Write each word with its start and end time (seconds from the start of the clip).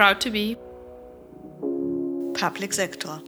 Proud 0.00 0.18
to 0.20 0.30
be 0.30 0.56
Public 2.32 2.72
Sector. 2.72 3.22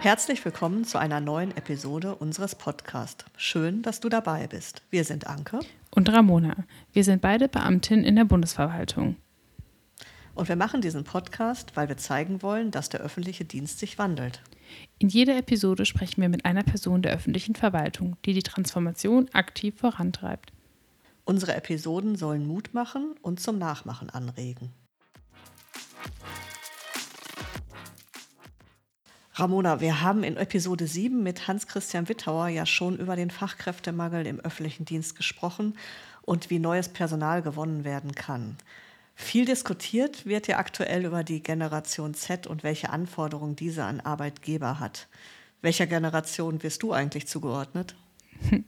Herzlich 0.00 0.44
willkommen 0.44 0.84
zu 0.84 0.98
einer 0.98 1.20
neuen 1.20 1.56
Episode 1.56 2.16
unseres 2.16 2.56
Podcasts. 2.56 3.24
Schön, 3.36 3.82
dass 3.82 4.00
du 4.00 4.08
dabei 4.08 4.48
bist. 4.48 4.82
Wir 4.90 5.04
sind 5.04 5.28
Anke 5.28 5.60
und 5.92 6.12
Ramona. 6.12 6.56
Wir 6.92 7.04
sind 7.04 7.22
beide 7.22 7.46
Beamtinnen 7.46 8.04
in 8.04 8.16
der 8.16 8.24
Bundesverwaltung. 8.24 9.14
Und 10.34 10.48
wir 10.48 10.56
machen 10.56 10.80
diesen 10.80 11.04
Podcast, 11.04 11.76
weil 11.76 11.88
wir 11.88 11.96
zeigen 11.96 12.42
wollen, 12.42 12.72
dass 12.72 12.88
der 12.88 13.02
öffentliche 13.02 13.44
Dienst 13.44 13.78
sich 13.78 13.98
wandelt. 13.98 14.42
In 14.98 15.08
jeder 15.08 15.36
Episode 15.36 15.84
sprechen 15.84 16.22
wir 16.22 16.28
mit 16.28 16.44
einer 16.44 16.62
Person 16.62 17.02
der 17.02 17.12
öffentlichen 17.12 17.54
Verwaltung, 17.54 18.16
die 18.24 18.34
die 18.34 18.42
Transformation 18.42 19.28
aktiv 19.32 19.74
vorantreibt. 19.78 20.52
Unsere 21.24 21.54
Episoden 21.54 22.16
sollen 22.16 22.46
Mut 22.46 22.74
machen 22.74 23.14
und 23.22 23.40
zum 23.40 23.58
Nachmachen 23.58 24.10
anregen. 24.10 24.72
Ramona, 29.34 29.80
wir 29.80 30.02
haben 30.02 30.24
in 30.24 30.36
Episode 30.36 30.86
7 30.86 31.22
mit 31.22 31.48
Hans-Christian 31.48 32.08
Wittauer 32.08 32.48
ja 32.48 32.66
schon 32.66 32.98
über 32.98 33.16
den 33.16 33.30
Fachkräftemangel 33.30 34.26
im 34.26 34.40
öffentlichen 34.40 34.84
Dienst 34.84 35.16
gesprochen 35.16 35.78
und 36.20 36.50
wie 36.50 36.58
neues 36.58 36.90
Personal 36.90 37.40
gewonnen 37.40 37.84
werden 37.84 38.14
kann. 38.14 38.58
Viel 39.14 39.44
diskutiert 39.44 40.26
wird 40.26 40.48
ja 40.48 40.58
aktuell 40.58 41.04
über 41.04 41.22
die 41.24 41.42
Generation 41.42 42.14
Z 42.14 42.46
und 42.46 42.62
welche 42.62 42.90
Anforderungen 42.90 43.56
diese 43.56 43.84
an 43.84 44.00
Arbeitgeber 44.00 44.80
hat. 44.80 45.08
Welcher 45.60 45.86
Generation 45.86 46.62
wirst 46.62 46.82
du 46.82 46.92
eigentlich 46.92 47.26
zugeordnet? 47.26 47.94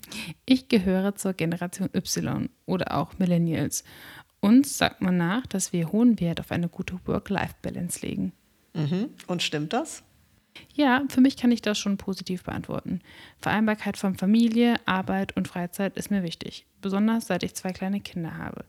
Ich 0.46 0.68
gehöre 0.68 1.16
zur 1.16 1.32
Generation 1.32 1.88
Y 1.94 2.48
oder 2.66 2.94
auch 2.96 3.18
Millennials. 3.18 3.82
Uns 4.40 4.76
sagt 4.76 5.00
man 5.00 5.16
nach, 5.16 5.46
dass 5.46 5.72
wir 5.72 5.90
hohen 5.90 6.20
Wert 6.20 6.38
auf 6.38 6.52
eine 6.52 6.68
gute 6.68 7.00
Work-Life-Balance 7.06 8.06
legen. 8.06 8.32
Mhm. 8.74 9.08
Und 9.26 9.42
stimmt 9.42 9.72
das? 9.72 10.04
Ja, 10.74 11.02
für 11.08 11.20
mich 11.20 11.36
kann 11.36 11.50
ich 11.50 11.62
das 11.62 11.78
schon 11.78 11.96
positiv 11.96 12.44
beantworten. 12.44 13.00
Vereinbarkeit 13.38 13.96
von 13.96 14.16
Familie, 14.16 14.76
Arbeit 14.86 15.36
und 15.36 15.48
Freizeit 15.48 15.96
ist 15.96 16.10
mir 16.10 16.22
wichtig, 16.22 16.66
besonders 16.80 17.26
seit 17.26 17.42
ich 17.42 17.54
zwei 17.54 17.72
kleine 17.72 18.00
Kinder 18.00 18.36
habe. 18.36 18.64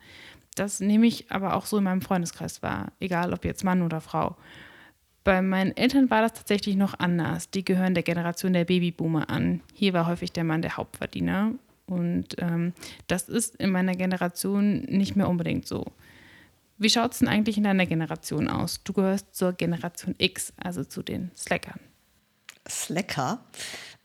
Das 0.56 0.80
nehme 0.80 1.06
ich 1.06 1.32
aber 1.32 1.56
auch 1.56 1.66
so 1.66 1.78
in 1.78 1.84
meinem 1.84 2.02
Freundeskreis 2.02 2.64
wahr, 2.64 2.92
egal 3.00 3.34
ob 3.34 3.46
jetzt 3.46 3.64
Mann 3.64 3.82
oder 3.82 4.02
Frau. 4.02 4.38
Bei 5.26 5.42
meinen 5.42 5.76
Eltern 5.76 6.10
war 6.10 6.22
das 6.22 6.34
tatsächlich 6.34 6.76
noch 6.76 7.00
anders. 7.00 7.50
Die 7.50 7.66
gehören 7.66 7.94
der 7.94 8.04
Generation 8.04 8.54
der 8.54 8.66
Babyboomer 8.66 9.30
an. 9.30 9.62
Hier 9.74 9.94
war 9.94 10.08
häufig 10.08 10.32
der 10.32 10.44
Mann 10.44 10.62
der 10.62 10.78
Hauptverdiener. 10.78 11.52
Und 11.88 12.36
ähm, 12.40 12.74
das 13.08 13.28
ist 13.28 13.56
in 13.56 13.72
meiner 13.72 13.96
Generation 13.96 14.82
nicht 14.82 15.16
mehr 15.16 15.28
unbedingt 15.28 15.68
so. 15.68 15.86
Wie 16.78 16.90
schaut 16.90 17.14
es 17.14 17.20
denn 17.20 17.28
eigentlich 17.28 17.58
in 17.58 17.64
deiner 17.64 17.86
Generation 17.86 18.48
aus? 18.48 18.84
Du 18.84 18.94
gehörst 18.94 19.34
zur 19.36 19.54
Generation 19.54 20.14
X, 20.18 20.54
also 20.58 20.84
zu 20.84 21.04
den 21.04 21.32
Slackern. 21.36 21.80
Slacker? 22.68 23.40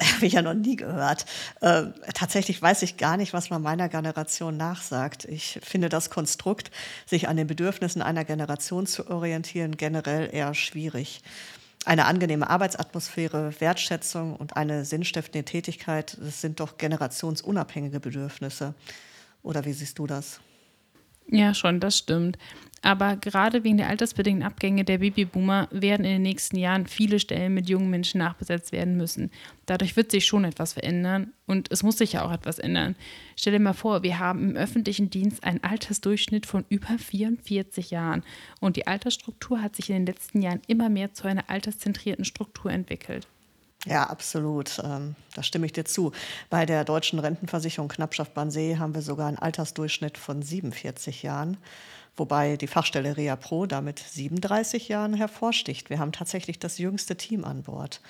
Habe 0.15 0.27
ich 0.27 0.33
ja 0.33 0.43
noch 0.43 0.55
nie 0.55 0.77
gehört. 0.77 1.27
Äh, 1.61 1.85
tatsächlich 2.15 2.61
weiß 2.61 2.83
ich 2.83 2.97
gar 2.97 3.17
nicht, 3.17 3.33
was 3.33 3.51
man 3.51 3.61
meiner 3.61 3.89
Generation 3.89 4.57
nachsagt. 4.57 5.27
Ich 5.27 5.61
finde 5.63 5.89
das 5.89 6.09
Konstrukt, 6.09 6.71
sich 7.07 7.29
an 7.29 7.37
den 7.37 7.47
Bedürfnissen 7.47 8.01
einer 8.01 8.25
Generation 8.25 8.87
zu 8.87 9.11
orientieren, 9.11 9.77
generell 9.77 10.31
eher 10.33 10.55
schwierig. 10.55 11.21
Eine 11.85 12.07
angenehme 12.07 12.49
Arbeitsatmosphäre, 12.49 13.53
Wertschätzung 13.59 14.37
und 14.37 14.57
eine 14.57 14.85
sinnstiftende 14.85 15.45
Tätigkeit, 15.45 16.17
das 16.21 16.41
sind 16.41 16.61
doch 16.61 16.79
generationsunabhängige 16.79 18.01
Bedürfnisse. 18.01 18.75
Oder 19.43 19.65
wie 19.65 19.73
siehst 19.73 19.99
du 19.99 20.07
das? 20.07 20.41
Ja, 21.31 21.55
schon, 21.55 21.81
das 21.81 21.97
stimmt. 21.97 22.37
Aber 22.83 23.17
gerade 23.17 23.63
wegen 23.63 23.77
der 23.77 23.91
altersbedingten 23.91 24.43
Abgänge 24.43 24.85
der 24.85 24.99
Babyboomer 24.99 25.69
werden 25.71 26.07
in 26.07 26.13
den 26.13 26.23
nächsten 26.23 26.57
Jahren 26.57 26.87
viele 26.87 27.21
Stellen 27.21 27.53
mit 27.53 27.69
jungen 27.69 27.91
Menschen 27.91 28.19
nachbesetzt 28.19 28.73
werden 28.73 28.97
müssen. 28.97 29.31
Dadurch 29.67 29.97
wird 29.97 30.11
sich 30.11 30.25
schon 30.25 30.45
etwas 30.45 30.73
verändern 30.73 31.33
und 31.47 31.71
es 31.71 31.83
muss 31.83 31.99
sich 31.99 32.15
ja 32.15 32.25
auch 32.25 32.33
etwas 32.33 32.59
ändern. 32.59 32.97
Stell 33.37 33.53
dir 33.53 33.61
mal 33.61 33.75
vor, 33.75 34.03
wir 34.03 34.19
haben 34.19 34.51
im 34.51 34.57
öffentlichen 34.57 35.11
Dienst 35.11 35.45
einen 35.45 35.63
Altersdurchschnitt 35.63 36.47
von 36.47 36.65
über 36.71 36.99
44 36.99 37.91
Jahren 37.91 38.23
und 38.61 38.77
die 38.77 38.87
Altersstruktur 38.87 39.61
hat 39.61 39.77
sich 39.77 39.91
in 39.91 39.97
den 39.97 40.07
letzten 40.07 40.41
Jahren 40.41 40.63
immer 40.67 40.89
mehr 40.89 41.13
zu 41.13 41.29
einer 41.29 41.51
alterszentrierten 41.51 42.25
Struktur 42.25 42.73
entwickelt. 42.73 43.29
Ja, 43.87 44.05
absolut. 44.05 44.79
Ähm, 44.85 45.15
da 45.35 45.43
stimme 45.43 45.67
ich 45.67 45.73
dir 45.73 45.85
zu. 45.85 46.13
Bei 46.51 46.67
der 46.67 46.85
deutschen 46.85 47.19
Rentenversicherung 47.19 47.89
Knappschaft 47.89 48.35
Bansee 48.35 48.77
haben 48.77 48.95
wir 48.95 49.03
sogar 49.03 49.29
einen 49.29 49.39
Altersdurchschnitt 49.39 50.19
von 50.19 50.43
47 50.43 51.23
Jahren, 51.23 51.57
wobei 52.17 52.57
die 52.57 52.67
Fachstelle 52.67 53.17
Rea 53.17 53.37
Pro 53.37 53.65
damit 53.65 53.99
37 53.99 54.89
Jahren 54.89 55.15
hervorsticht. 55.15 55.89
Wir 55.89 55.99
haben 55.99 56.13
tatsächlich 56.13 56.59
das 56.59 56.77
jüngste 56.77 57.17
Team 57.17 57.45
an 57.45 57.63
Bord. 57.63 58.03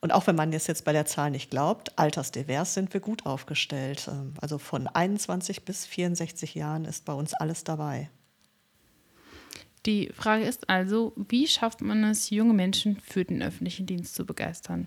Und 0.00 0.12
auch 0.12 0.28
wenn 0.28 0.36
man 0.36 0.52
das 0.52 0.68
jetzt 0.68 0.84
bei 0.84 0.92
der 0.92 1.06
Zahl 1.06 1.32
nicht 1.32 1.50
glaubt, 1.50 1.98
altersdivers 1.98 2.74
sind 2.74 2.94
wir 2.94 3.00
gut 3.00 3.26
aufgestellt. 3.26 4.08
Ähm, 4.08 4.34
also 4.40 4.58
von 4.58 4.86
21 4.86 5.64
bis 5.64 5.86
64 5.86 6.54
Jahren 6.54 6.84
ist 6.84 7.04
bei 7.04 7.12
uns 7.12 7.34
alles 7.34 7.64
dabei. 7.64 8.10
Die 9.88 10.10
Frage 10.12 10.44
ist 10.44 10.68
also, 10.68 11.14
wie 11.16 11.46
schafft 11.46 11.80
man 11.80 12.04
es, 12.04 12.28
junge 12.28 12.52
Menschen 12.52 13.00
für 13.00 13.24
den 13.24 13.42
öffentlichen 13.42 13.86
Dienst 13.86 14.14
zu 14.14 14.26
begeistern? 14.26 14.86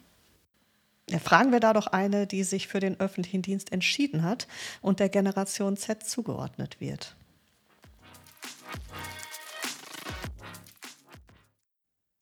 Fragen 1.23 1.51
wir 1.51 1.59
da 1.59 1.73
doch 1.73 1.87
eine, 1.87 2.27
die 2.27 2.43
sich 2.43 2.67
für 2.67 2.79
den 2.79 2.99
öffentlichen 2.99 3.41
Dienst 3.41 3.71
entschieden 3.71 4.21
hat 4.21 4.47
und 4.79 4.99
der 4.99 5.09
Generation 5.09 5.75
Z 5.75 6.03
zugeordnet 6.03 6.79
wird. 6.79 7.15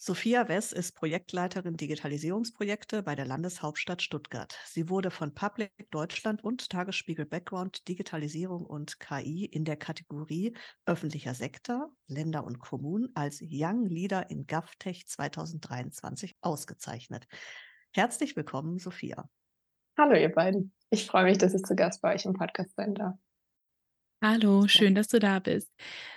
Sophia 0.01 0.47
Wess 0.47 0.71
ist 0.71 0.95
Projektleiterin 0.95 1.75
Digitalisierungsprojekte 1.75 3.03
bei 3.03 3.15
der 3.15 3.25
Landeshauptstadt 3.25 4.01
Stuttgart. 4.01 4.57
Sie 4.65 4.87
wurde 4.87 5.11
von 5.11 5.35
Public 5.35 5.73
Deutschland 5.91 6.41
und 6.41 6.69
Tagesspiegel 6.69 7.25
Background 7.25 7.85
Digitalisierung 7.89 8.65
und 8.65 9.01
KI 9.01 9.43
in 9.43 9.65
der 9.65 9.75
Kategorie 9.75 10.55
öffentlicher 10.85 11.33
Sektor, 11.33 11.91
Länder 12.07 12.45
und 12.45 12.59
Kommunen 12.59 13.09
als 13.13 13.41
Young 13.41 13.87
Leader 13.87 14.29
in 14.29 14.47
GovTech 14.47 15.05
2023 15.05 16.37
ausgezeichnet. 16.39 17.27
Herzlich 17.91 18.37
willkommen, 18.37 18.79
Sophia. 18.79 19.29
Hallo, 19.97 20.15
ihr 20.15 20.29
beiden. 20.29 20.71
Ich 20.91 21.07
freue 21.07 21.25
mich, 21.25 21.39
dass 21.39 21.53
ich 21.53 21.63
zu 21.63 21.75
Gast 21.75 22.01
bei 22.01 22.15
euch 22.15 22.23
im 22.23 22.31
Podcast 22.31 22.73
sein 22.77 22.95
darf. 22.95 23.15
Hallo, 24.21 24.67
schön, 24.67 24.95
dass 24.95 25.07
du 25.07 25.17
da 25.17 25.39
bist. 25.39 25.71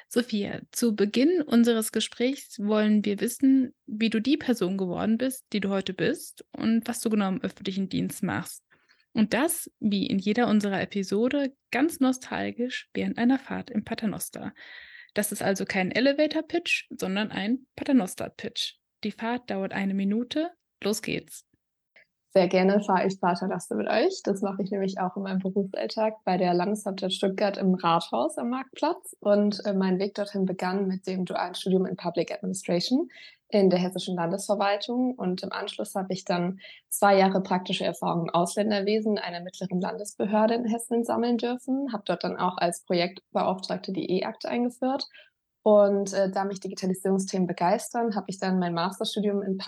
Sophia, 0.09 0.61
zu 0.73 0.97
Beginn 0.97 1.41
unseres 1.41 1.93
Gesprächs 1.93 2.59
wollen 2.59 3.05
wir 3.05 3.21
wissen, 3.21 3.77
wie 3.87 4.11
du 4.11 4.21
die 4.21 4.37
Person 4.37 4.77
geworden 4.77 5.19
bist, 5.19 5.47
die 5.53 5.61
du 5.61 5.69
heute 5.69 5.95
bist 5.95 6.45
und 6.51 6.89
was 6.89 6.99
du 6.99 7.11
genau 7.11 7.29
im 7.29 7.41
öffentlichen 7.43 7.89
Dienst 7.89 8.25
machst. 8.25 8.65
Und 9.13 9.35
das, 9.35 9.71
wie 9.79 10.07
in 10.07 10.19
jeder 10.19 10.49
unserer 10.49 10.83
Episode, 10.83 11.55
ganz 11.71 12.01
nostalgisch 12.01 12.91
während 12.93 13.19
einer 13.19 13.39
Fahrt 13.39 13.71
im 13.71 13.85
Paternoster. 13.85 14.53
Das 15.15 15.31
ist 15.31 15.43
also 15.43 15.65
kein 15.65 15.93
Elevator-Pitch, 15.93 16.89
sondern 16.91 17.31
ein 17.31 17.67
Paternoster-Pitch. 17.77 18.79
Die 19.05 19.13
Fahrt 19.13 19.49
dauert 19.49 19.75
eine 19.75 19.95
Minute. 19.95 20.51
Los 20.83 21.03
geht's. 21.03 21.47
Sehr 22.35 22.49
gerne 22.49 22.81
fahre 22.81 23.07
ich 23.07 23.19
Vaterlaste 23.19 23.75
mit 23.75 23.89
euch. 23.89 24.23
Das 24.25 24.41
mache 24.41 24.63
ich 24.63 24.71
nämlich 24.71 24.99
auch 24.99 25.17
in 25.17 25.23
meinem 25.23 25.41
Berufsalltag 25.41 26.15
bei 26.25 26.39
der 26.39 26.55
Landeshauptstadt 26.55 27.13
Stuttgart 27.13 27.59
im 27.59 27.75
Rathaus 27.75 28.39
am 28.39 28.49
Marktplatz. 28.49 29.15
Und 29.21 29.63
äh, 29.67 29.75
mein 29.75 29.99
Weg 29.99 30.15
dorthin 30.15 30.47
begann 30.47 30.87
mit 30.87 31.07
dem 31.07 31.27
dualen 31.27 31.55
Studium 31.55 31.85
in 31.85 31.97
Public 31.97 32.33
Administration 32.33 33.11
in 33.49 33.69
der 33.69 33.79
hessischen 33.79 34.17
Landesverwaltung. 34.17 35.15
Und 35.15 35.43
im 35.43 35.53
Anschluss 35.53 35.95
habe 35.95 36.15
ich 36.15 36.25
dann 36.25 36.59
zwei 36.89 37.19
Jahre 37.19 37.43
praktische 37.43 37.85
Erfahrung 37.85 38.23
im 38.23 38.31
Ausländerwesen 38.31 39.19
einer 39.19 39.41
mittleren 39.41 39.83
Landesbehörde 39.83 40.55
in 40.55 40.65
Hessen 40.65 41.05
sammeln 41.05 41.37
dürfen. 41.37 41.93
Habe 41.93 42.05
dort 42.07 42.25
dann 42.25 42.39
auch 42.39 42.57
als 42.57 42.83
Projektbeauftragte 42.85 43.93
die 43.93 44.11
E-Akte 44.11 44.49
eingeführt 44.49 45.07
und 45.63 46.13
äh, 46.13 46.31
da 46.31 46.45
mich 46.45 46.61
Digitalisierungsthemen 46.61 47.47
begeistern, 47.47 48.17
habe 48.17 48.27
ich 48.29 48.39
dann 48.39 48.59
mein 48.59 48.75
Masterstudium 48.75 49.43
in 49.43 49.59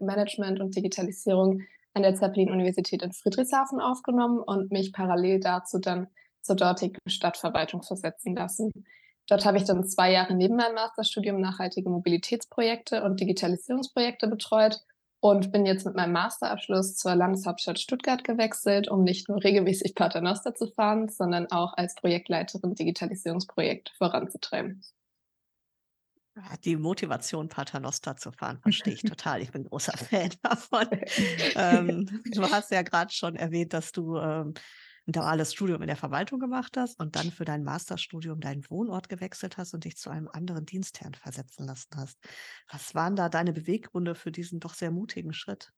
Management 0.00 0.60
und 0.60 0.76
Digitalisierung 0.76 1.62
an 1.94 2.02
der 2.02 2.14
Zeppelin-Universität 2.14 3.02
in 3.02 3.12
Friedrichshafen 3.12 3.80
aufgenommen 3.80 4.38
und 4.38 4.70
mich 4.70 4.92
parallel 4.92 5.40
dazu 5.40 5.78
dann 5.78 6.08
zur 6.42 6.56
dortigen 6.56 6.98
Stadtverwaltung 7.06 7.82
versetzen 7.82 8.34
lassen. 8.34 8.70
Dort 9.28 9.44
habe 9.44 9.58
ich 9.58 9.64
dann 9.64 9.84
zwei 9.84 10.12
Jahre 10.12 10.34
neben 10.34 10.56
meinem 10.56 10.74
Masterstudium 10.74 11.40
nachhaltige 11.40 11.88
Mobilitätsprojekte 11.88 13.04
und 13.04 13.20
Digitalisierungsprojekte 13.20 14.26
betreut 14.26 14.80
und 15.20 15.52
bin 15.52 15.66
jetzt 15.66 15.84
mit 15.84 15.94
meinem 15.94 16.12
Masterabschluss 16.12 16.96
zur 16.96 17.14
Landeshauptstadt 17.14 17.78
Stuttgart 17.78 18.24
gewechselt, 18.24 18.88
um 18.88 19.04
nicht 19.04 19.28
nur 19.28 19.42
regelmäßig 19.44 19.94
Paternoster 19.94 20.54
zu 20.54 20.66
fahren, 20.66 21.08
sondern 21.08 21.50
auch 21.50 21.74
als 21.76 21.94
Projektleiterin 21.94 22.74
Digitalisierungsprojekte 22.74 23.92
voranzutreiben. 23.98 24.82
Die 26.64 26.76
Motivation, 26.76 27.48
Paternoster 27.48 28.16
zu 28.16 28.32
fahren, 28.32 28.60
verstehe 28.62 28.94
ich 28.94 29.02
total. 29.02 29.42
Ich 29.42 29.50
bin 29.50 29.64
großer 29.64 29.92
Fan 29.96 30.30
davon. 30.42 30.86
ähm, 31.56 32.06
du 32.24 32.42
hast 32.50 32.70
ja 32.70 32.82
gerade 32.82 33.12
schon 33.12 33.36
erwähnt, 33.36 33.72
dass 33.72 33.92
du 33.92 34.16
ähm, 34.16 34.54
ein 35.06 35.12
duales 35.12 35.52
Studium 35.52 35.82
in 35.82 35.88
der 35.88 35.96
Verwaltung 35.96 36.38
gemacht 36.38 36.76
hast 36.76 37.00
und 37.00 37.16
dann 37.16 37.32
für 37.32 37.44
dein 37.44 37.64
Masterstudium 37.64 38.40
deinen 38.40 38.68
Wohnort 38.70 39.08
gewechselt 39.08 39.56
hast 39.56 39.74
und 39.74 39.84
dich 39.84 39.96
zu 39.96 40.10
einem 40.10 40.28
anderen 40.28 40.66
Dienstherrn 40.66 41.14
versetzen 41.14 41.66
lassen 41.66 41.90
hast. 41.96 42.18
Was 42.70 42.94
waren 42.94 43.16
da 43.16 43.28
deine 43.28 43.52
Beweggründe 43.52 44.14
für 44.14 44.30
diesen 44.30 44.60
doch 44.60 44.74
sehr 44.74 44.90
mutigen 44.90 45.32
Schritt? 45.32 45.72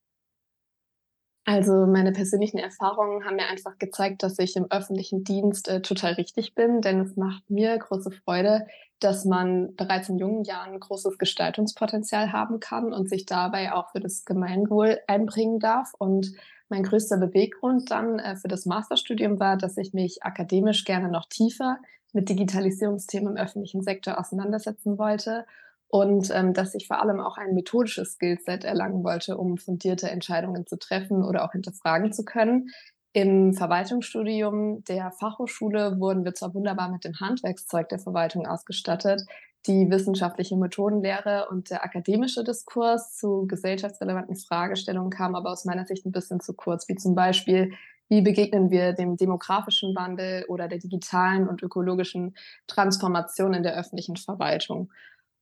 Also, 1.44 1.86
meine 1.86 2.12
persönlichen 2.12 2.58
Erfahrungen 2.58 3.24
haben 3.24 3.34
mir 3.34 3.48
einfach 3.48 3.76
gezeigt, 3.78 4.22
dass 4.22 4.38
ich 4.38 4.54
im 4.54 4.70
öffentlichen 4.70 5.24
Dienst, 5.24 5.68
äh, 5.68 5.82
total 5.82 6.12
richtig 6.12 6.54
bin, 6.54 6.80
denn 6.80 7.00
es 7.00 7.16
macht 7.16 7.50
mir 7.50 7.76
große 7.78 8.12
Freude, 8.12 8.64
dass 9.00 9.24
man 9.24 9.74
bereits 9.74 10.08
in 10.08 10.18
jungen 10.18 10.44
Jahren 10.44 10.78
großes 10.78 11.18
Gestaltungspotenzial 11.18 12.30
haben 12.32 12.60
kann 12.60 12.92
und 12.92 13.08
sich 13.08 13.26
dabei 13.26 13.72
auch 13.72 13.90
für 13.90 13.98
das 13.98 14.24
Gemeinwohl 14.24 15.00
einbringen 15.08 15.58
darf. 15.58 15.92
Und 15.98 16.32
mein 16.68 16.84
größter 16.84 17.16
Beweggrund 17.16 17.90
dann, 17.90 18.20
äh, 18.20 18.36
für 18.36 18.48
das 18.48 18.64
Masterstudium 18.64 19.40
war, 19.40 19.56
dass 19.56 19.76
ich 19.76 19.92
mich 19.92 20.22
akademisch 20.22 20.84
gerne 20.84 21.08
noch 21.08 21.26
tiefer 21.28 21.78
mit 22.12 22.28
Digitalisierungsthemen 22.28 23.36
im 23.36 23.42
öffentlichen 23.42 23.82
Sektor 23.82 24.20
auseinandersetzen 24.20 24.96
wollte 24.96 25.44
und, 25.92 26.30
ähm, 26.30 26.54
dass 26.54 26.74
ich 26.74 26.86
vor 26.86 27.02
allem 27.02 27.20
auch 27.20 27.36
ein 27.36 27.54
methodisches 27.54 28.14
Skillset 28.14 28.64
erlangen 28.64 29.04
wollte, 29.04 29.36
um 29.36 29.58
fundierte 29.58 30.10
Entscheidungen 30.10 30.66
zu 30.66 30.78
treffen 30.78 31.22
oder 31.22 31.44
auch 31.44 31.52
hinterfragen 31.52 32.12
zu 32.14 32.24
können. 32.24 32.70
Im 33.12 33.52
Verwaltungsstudium 33.52 34.84
der 34.84 35.12
Fachhochschule 35.12 36.00
wurden 36.00 36.24
wir 36.24 36.32
zwar 36.32 36.54
wunderbar 36.54 36.90
mit 36.90 37.04
dem 37.04 37.20
Handwerkszeug 37.20 37.90
der 37.90 37.98
Verwaltung 37.98 38.46
ausgestattet, 38.46 39.20
die 39.66 39.90
wissenschaftliche 39.90 40.56
Methodenlehre 40.56 41.48
und 41.50 41.68
der 41.68 41.84
akademische 41.84 42.42
Diskurs 42.42 43.14
zu 43.14 43.46
gesellschaftsrelevanten 43.46 44.36
Fragestellungen 44.36 45.10
kam 45.10 45.34
aber 45.34 45.50
aus 45.50 45.66
meiner 45.66 45.84
Sicht 45.86 46.06
ein 46.06 46.12
bisschen 46.12 46.40
zu 46.40 46.54
kurz, 46.54 46.88
wie 46.88 46.96
zum 46.96 47.14
Beispiel: 47.14 47.72
Wie 48.08 48.22
begegnen 48.22 48.70
wir 48.70 48.94
dem 48.94 49.18
demografischen 49.18 49.94
Wandel 49.94 50.46
oder 50.48 50.68
der 50.68 50.78
digitalen 50.78 51.48
und 51.48 51.62
ökologischen 51.62 52.34
Transformation 52.66 53.52
in 53.52 53.62
der 53.62 53.76
öffentlichen 53.78 54.16
Verwaltung? 54.16 54.90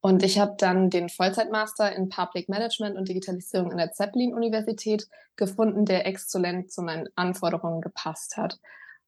Und 0.02 0.22
ich 0.22 0.38
habe 0.38 0.54
dann 0.56 0.88
den 0.88 1.10
Vollzeitmaster 1.10 1.94
in 1.94 2.08
Public 2.08 2.48
Management 2.48 2.96
und 2.96 3.08
Digitalisierung 3.08 3.70
an 3.70 3.76
der 3.76 3.92
Zeppelin-Universität 3.92 5.06
gefunden, 5.36 5.84
der 5.84 6.06
exzellent 6.06 6.72
zu 6.72 6.82
meinen 6.82 7.08
Anforderungen 7.16 7.82
gepasst 7.82 8.36
hat. 8.36 8.58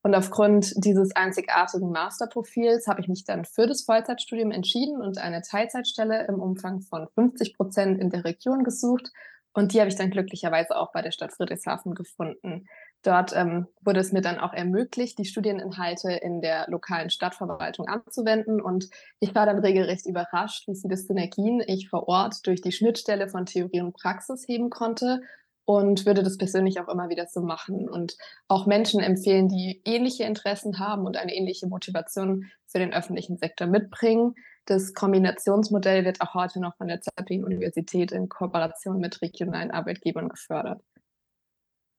Und 0.03 0.15
aufgrund 0.15 0.73
dieses 0.85 1.15
einzigartigen 1.15 1.93
Masterprofils 1.93 2.89
habe 2.89 3.00
ich 3.00 3.09
mich 3.09 3.25
dann 3.25 3.44
für 3.44 3.67
das 3.67 3.83
Vollzeitstudium 3.83 4.50
entschieden 4.50 5.00
und 5.00 5.19
eine 5.19 5.43
Teilzeitstelle 5.43 6.27
im 6.27 6.41
Umfang 6.41 6.81
von 6.83 7.09
50 7.15 7.56
Prozent 7.56 8.00
in 8.00 8.11
der 8.11 8.25
Region 8.25 8.65
gesucht. 8.65 9.11
Und 9.55 9.73
die 9.73 9.81
habe 9.81 9.89
ich 9.89 9.97
dann 9.97 10.11
glücklicherweise 10.11 10.77
auch 10.77 10.93
bei 10.93 11.03
der 11.03 11.12
Stadt 11.12 11.33
Friedrichshafen 11.33 11.94
gefunden. 11.94 12.67
Dort 13.03 13.35
ähm, 13.35 13.67
wurde 13.81 13.99
es 13.99 14.13
mir 14.13 14.21
dann 14.21 14.39
auch 14.39 14.53
ermöglicht, 14.53 15.19
die 15.19 15.25
Studieninhalte 15.25 16.13
in 16.13 16.41
der 16.41 16.67
lokalen 16.69 17.11
Stadtverwaltung 17.11 17.89
anzuwenden. 17.89 18.61
Und 18.61 18.89
ich 19.19 19.35
war 19.35 19.45
dann 19.45 19.59
regelrecht 19.59 20.07
überrascht, 20.07 20.69
wie 20.69 20.77
viele 20.77 20.97
Synergien 20.97 21.63
ich 21.67 21.89
vor 21.89 22.09
Ort 22.09 22.47
durch 22.47 22.61
die 22.61 22.73
Schnittstelle 22.73 23.29
von 23.29 23.47
Theorie 23.47 23.81
und 23.81 23.93
Praxis 23.93 24.47
heben 24.47 24.71
konnte 24.71 25.21
und 25.65 26.07
würde 26.07 26.23
das 26.23 26.39
persönlich 26.39 26.81
auch 26.81 26.89
immer 26.89 27.09
wieder 27.09 27.27
so 27.27 27.41
machen 27.41 27.89
und 27.89 28.17
auch 28.49 28.67
Menschen 28.67 29.01
empfehlen, 29.01 29.49
die 29.49 29.81
ähnliche 29.85 30.25
Interessen 30.25 30.79
haben 30.79 31.05
und 31.05 31.17
eine 31.17 31.35
ähnliche 31.35 31.67
Motivation 31.67 32.51
für 32.67 32.79
den 32.79 32.93
öffentlichen 32.93 33.37
Sektor 33.37 33.67
mitbringen. 33.67 34.35
Das 34.67 34.95
Kombinationsmodell 34.95 36.05
wird 36.05 36.21
auch 36.21 36.35
heute 36.35 36.61
noch 36.61 36.77
von 36.77 36.89
der 36.89 37.01
Zeppelin-Universität 37.01 38.13
in 38.13 38.29
Kooperation 38.29 38.99
mit 38.99 39.23
regionalen 39.23 39.71
Arbeitgebern 39.71 40.29
gefördert. 40.29 40.81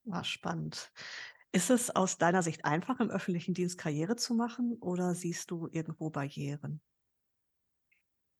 War 0.06 0.24
spannend. 0.24 0.92
Ist 1.52 1.70
es 1.70 1.96
aus 1.96 2.18
deiner 2.18 2.42
Sicht 2.42 2.66
einfach, 2.66 3.00
im 3.00 3.10
öffentlichen 3.10 3.54
Dienst 3.54 3.78
Karriere 3.78 4.16
zu 4.16 4.34
machen 4.34 4.78
oder 4.82 5.14
siehst 5.14 5.52
du 5.52 5.70
irgendwo 5.72 6.10
Barrieren? 6.10 6.82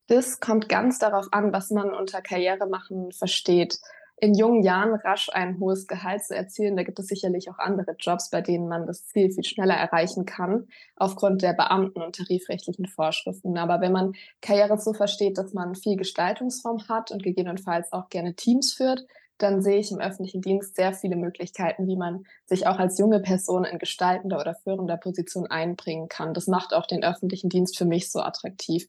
Das 0.08 0.40
kommt 0.40 0.68
ganz 0.68 1.00
darauf 1.00 1.28
an, 1.32 1.54
was 1.54 1.70
man 1.70 1.94
unter 1.94 2.22
Karriere 2.22 2.68
machen 2.68 3.12
versteht. 3.12 3.80
In 4.18 4.34
jungen 4.34 4.64
Jahren 4.64 4.94
rasch 4.96 5.30
ein 5.32 5.60
hohes 5.60 5.88
Gehalt 5.88 6.24
zu 6.24 6.36
erzielen, 6.36 6.76
da 6.76 6.84
gibt 6.84 7.00
es 7.00 7.08
sicherlich 7.08 7.50
auch 7.50 7.58
andere 7.58 7.96
Jobs, 8.00 8.30
bei 8.30 8.42
denen 8.42 8.68
man 8.68 8.86
das 8.86 9.06
Ziel 9.06 9.32
viel 9.32 9.44
schneller 9.44 9.76
erreichen 9.76 10.26
kann, 10.26 10.68
aufgrund 10.96 11.42
der 11.42 11.54
Beamten- 11.54 12.02
und 12.02 12.16
tarifrechtlichen 12.16 12.88
Vorschriften. 12.88 13.58
Aber 13.58 13.82
wenn 13.82 13.92
man 13.92 14.14
Karriere 14.42 14.78
so 14.78 14.94
versteht, 14.94 15.38
dass 15.38 15.54
man 15.54 15.76
viel 15.76 15.98
Gestaltungsraum 15.98 16.88
hat 16.90 17.12
und 17.12 17.24
gegebenenfalls 17.24 17.92
auch 17.92 18.10
gerne 18.10 18.36
Teams 18.36 18.74
führt, 18.74 19.06
dann 19.38 19.62
sehe 19.62 19.78
ich 19.78 19.92
im 19.92 20.00
öffentlichen 20.00 20.42
Dienst 20.42 20.76
sehr 20.76 20.94
viele 20.94 21.16
Möglichkeiten, 21.16 21.88
wie 21.88 21.98
man 21.98 22.26
sich 22.46 22.68
auch 22.68 22.78
als 22.78 22.98
junge 22.98 23.20
Person 23.20 23.66
in 23.66 23.80
gestaltender 23.80 24.40
oder 24.40 24.56
führender 24.56 24.98
Position 24.98 25.48
einbringen 25.48 26.08
kann. 26.08 26.34
Das 26.34 26.48
macht 26.48 26.74
auch 26.74 26.86
den 26.86 27.04
öffentlichen 27.04 27.50
Dienst 27.50 27.78
für 27.78 27.86
mich 27.86 28.12
so 28.12 28.20
attraktiv. 28.20 28.88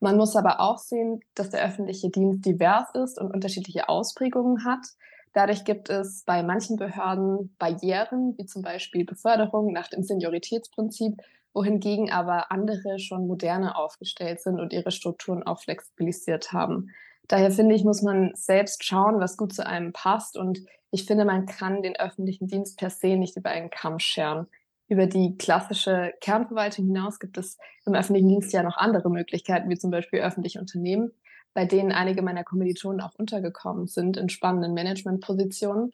Man 0.00 0.16
muss 0.16 0.36
aber 0.36 0.60
auch 0.60 0.78
sehen, 0.78 1.20
dass 1.34 1.50
der 1.50 1.64
öffentliche 1.64 2.10
Dienst 2.10 2.44
divers 2.44 2.94
ist 2.94 3.18
und 3.18 3.32
unterschiedliche 3.32 3.88
Ausprägungen 3.88 4.64
hat. 4.64 4.86
Dadurch 5.32 5.64
gibt 5.64 5.90
es 5.90 6.22
bei 6.24 6.42
manchen 6.42 6.76
Behörden 6.76 7.54
Barrieren, 7.58 8.34
wie 8.38 8.46
zum 8.46 8.62
Beispiel 8.62 9.04
Beförderung 9.04 9.72
nach 9.72 9.88
dem 9.88 10.02
Senioritätsprinzip, 10.02 11.20
wohingegen 11.52 12.10
aber 12.10 12.52
andere 12.52 12.98
schon 12.98 13.26
moderner 13.26 13.78
aufgestellt 13.78 14.40
sind 14.40 14.60
und 14.60 14.72
ihre 14.72 14.90
Strukturen 14.90 15.42
auch 15.42 15.60
flexibilisiert 15.60 16.52
haben. 16.52 16.90
Daher 17.28 17.50
finde 17.50 17.74
ich, 17.74 17.84
muss 17.84 18.02
man 18.02 18.32
selbst 18.34 18.84
schauen, 18.84 19.20
was 19.20 19.36
gut 19.36 19.52
zu 19.52 19.66
einem 19.66 19.92
passt. 19.92 20.36
Und 20.36 20.60
ich 20.90 21.04
finde, 21.04 21.24
man 21.24 21.46
kann 21.46 21.82
den 21.82 21.96
öffentlichen 21.96 22.46
Dienst 22.46 22.78
per 22.78 22.90
se 22.90 23.16
nicht 23.16 23.36
über 23.36 23.50
einen 23.50 23.70
Kamm 23.70 23.98
scheren. 23.98 24.46
Über 24.88 25.06
die 25.06 25.36
klassische 25.36 26.12
Kernverwaltung 26.20 26.86
hinaus 26.86 27.18
gibt 27.18 27.38
es 27.38 27.58
im 27.84 27.94
öffentlichen 27.94 28.28
Dienst 28.28 28.52
ja 28.52 28.62
noch 28.62 28.76
andere 28.76 29.10
Möglichkeiten, 29.10 29.68
wie 29.68 29.78
zum 29.78 29.90
Beispiel 29.90 30.20
öffentliche 30.20 30.60
Unternehmen, 30.60 31.12
bei 31.54 31.64
denen 31.64 31.90
einige 31.90 32.22
meiner 32.22 32.44
Kommilitonen 32.44 33.00
auch 33.00 33.14
untergekommen 33.16 33.88
sind 33.88 34.16
in 34.16 34.28
spannenden 34.28 34.74
Managementpositionen. 34.74 35.92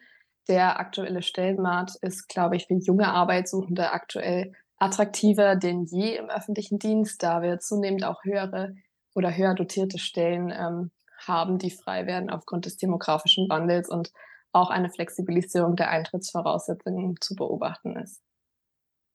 Der 0.48 0.78
aktuelle 0.78 1.22
Stellenmarkt 1.22 1.96
ist, 2.02 2.28
glaube 2.28 2.56
ich, 2.56 2.66
für 2.66 2.74
junge 2.74 3.08
Arbeitssuchende 3.08 3.92
aktuell 3.92 4.52
attraktiver 4.76 5.54
denn 5.54 5.84
je 5.84 6.16
im 6.16 6.28
öffentlichen 6.28 6.78
Dienst, 6.78 7.22
da 7.22 7.40
wir 7.40 7.60
zunehmend 7.60 8.04
auch 8.04 8.24
höhere 8.24 8.74
oder 9.14 9.34
höher 9.34 9.54
dotierte 9.54 9.98
Stellen 9.98 10.50
ähm, 10.50 10.90
haben, 11.26 11.58
die 11.58 11.70
frei 11.70 12.06
werden 12.06 12.30
aufgrund 12.30 12.66
des 12.66 12.76
demografischen 12.76 13.48
Wandels 13.48 13.88
und 13.88 14.12
auch 14.52 14.70
eine 14.70 14.90
Flexibilisierung 14.90 15.76
der 15.76 15.90
Eintrittsvoraussetzungen 15.90 17.16
zu 17.20 17.34
beobachten 17.36 17.96
ist. 17.96 18.22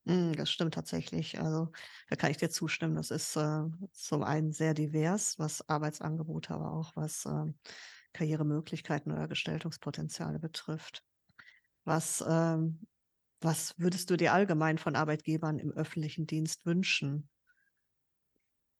Mm, 0.06 0.33
Das 0.33 0.50
stimmt 0.51 0.74
tatsächlich. 0.74 1.39
Also 1.39 1.71
da 2.09 2.16
kann 2.16 2.31
ich 2.31 2.37
dir 2.37 2.49
zustimmen. 2.49 2.95
Das 2.95 3.11
ist 3.11 3.35
äh, 3.35 3.64
zum 3.92 4.23
einen 4.23 4.52
sehr 4.52 4.73
divers, 4.73 5.37
was 5.40 5.68
Arbeitsangebote, 5.68 6.54
aber 6.54 6.71
auch 6.73 6.95
was 6.95 7.26
ähm, 7.26 7.59
Karrieremöglichkeiten 8.14 9.11
oder 9.11 9.28
Gestaltungspotenziale 9.28 10.40
betrifft. 10.40 11.04
Was, 11.85 12.23
ähm, 12.28 12.87
was 13.42 13.76
würdest 13.80 14.09
du 14.11 14.18
dir 14.18 14.33
allgemein 14.33 14.78
von 14.78 14.95
Arbeitgebern 14.95 15.59
im 15.59 15.71
öffentlichen 15.71 16.28
Dienst 16.28 16.66
wünschen? 16.66 17.30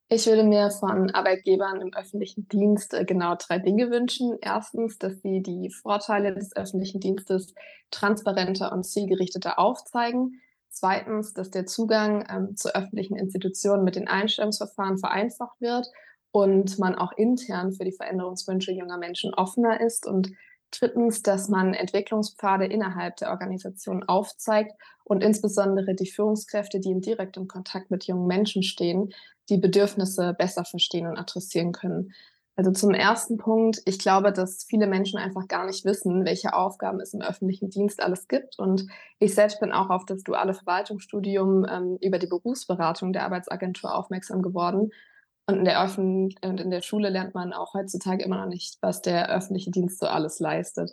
Ich 0.10 0.26
würde 0.26 0.46
mir 0.46 0.72
von 0.72 1.12
Arbeitgebern 1.12 1.82
im 1.82 1.94
öffentlichen 1.94 2.48
Dienst 2.48 2.94
äh, 2.94 3.04
genau 3.04 3.36
drei 3.36 3.60
Dinge 3.60 3.92
wünschen. 3.92 4.38
Erstens, 4.42 4.98
dass 4.98 5.22
sie 5.22 5.42
die 5.42 5.70
Vorteile 5.70 6.34
des 6.34 6.56
öffentlichen 6.56 7.02
Dienstes 7.02 7.54
transparenter 7.92 8.72
und 8.72 8.86
zielgerichteter 8.86 9.60
aufzeigen. 9.60 10.42
Zweitens, 10.70 11.34
dass 11.34 11.50
der 11.50 11.66
Zugang 11.66 12.26
ähm, 12.30 12.56
zu 12.56 12.74
öffentlichen 12.74 13.18
Institutionen 13.18 13.84
mit 13.84 13.98
den 13.98 14.08
Einstellungsverfahren 14.08 14.98
vereinfacht 14.98 15.60
wird 15.60 15.88
und 16.32 16.80
man 16.80 16.96
auch 16.96 17.12
intern 17.18 17.74
für 17.74 17.84
die 17.84 17.92
Veränderungswünsche 17.92 18.72
junger 18.72 18.98
Menschen 18.98 19.34
offener 19.34 19.82
ist. 19.82 20.08
Und 20.08 20.32
drittens, 20.72 21.22
dass 21.22 21.50
man 21.50 21.74
Entwicklungspfade 21.74 22.66
innerhalb 22.66 23.18
der 23.18 23.32
Organisation 23.32 24.04
aufzeigt 24.04 24.72
und 25.08 25.24
insbesondere 25.24 25.96
die 25.96 26.10
Führungskräfte, 26.10 26.80
die 26.80 26.92
in 26.92 27.02
direktem 27.02 27.48
Kontakt 27.48 27.92
mit 27.92 28.06
jungen 28.06 28.28
Menschen 28.28 28.62
stehen, 28.62 29.14
die 29.50 29.58
Bedürfnisse 29.58 30.36
besser 30.38 30.66
verstehen 30.66 31.08
und 31.08 31.18
adressieren 31.18 31.72
können. 31.72 32.14
Also 32.58 32.72
zum 32.72 32.94
ersten 32.94 33.38
Punkt, 33.38 33.82
ich 33.86 34.00
glaube, 34.00 34.34
dass 34.34 34.66
viele 34.68 34.88
Menschen 34.88 35.20
einfach 35.20 35.48
gar 35.48 35.66
nicht 35.66 35.86
wissen, 35.86 36.26
welche 36.26 36.54
Aufgaben 36.54 37.00
es 37.00 37.14
im 37.14 37.22
öffentlichen 37.22 37.70
Dienst 37.70 38.02
alles 38.02 38.28
gibt. 38.28 38.58
Und 38.58 38.88
ich 39.20 39.34
selbst 39.36 39.60
bin 39.60 39.72
auch 39.72 39.90
auf 39.92 40.06
das 40.06 40.24
duale 40.24 40.56
Verwaltungsstudium 40.56 41.66
ähm, 41.70 41.98
über 42.02 42.18
die 42.18 42.28
Berufsberatung 42.28 43.14
der 43.14 43.24
Arbeitsagentur 43.26 43.96
aufmerksam 43.96 44.42
geworden. 44.42 44.90
Und 45.46 45.60
in 45.60 45.66
der, 45.66 45.82
Öffn 45.82 46.34
und 46.44 46.60
in 46.60 46.72
der 46.72 46.82
Schule 46.82 47.10
lernt 47.10 47.36
man 47.36 47.54
auch 47.54 47.76
heutzutage 47.76 48.26
immer 48.26 48.42
noch 48.42 48.50
nicht, 48.50 48.80
was 48.82 49.02
der 49.02 49.30
öffentliche 49.30 49.72
Dienst 49.72 50.00
so 50.00 50.08
alles 50.08 50.40
leistet. 50.40 50.92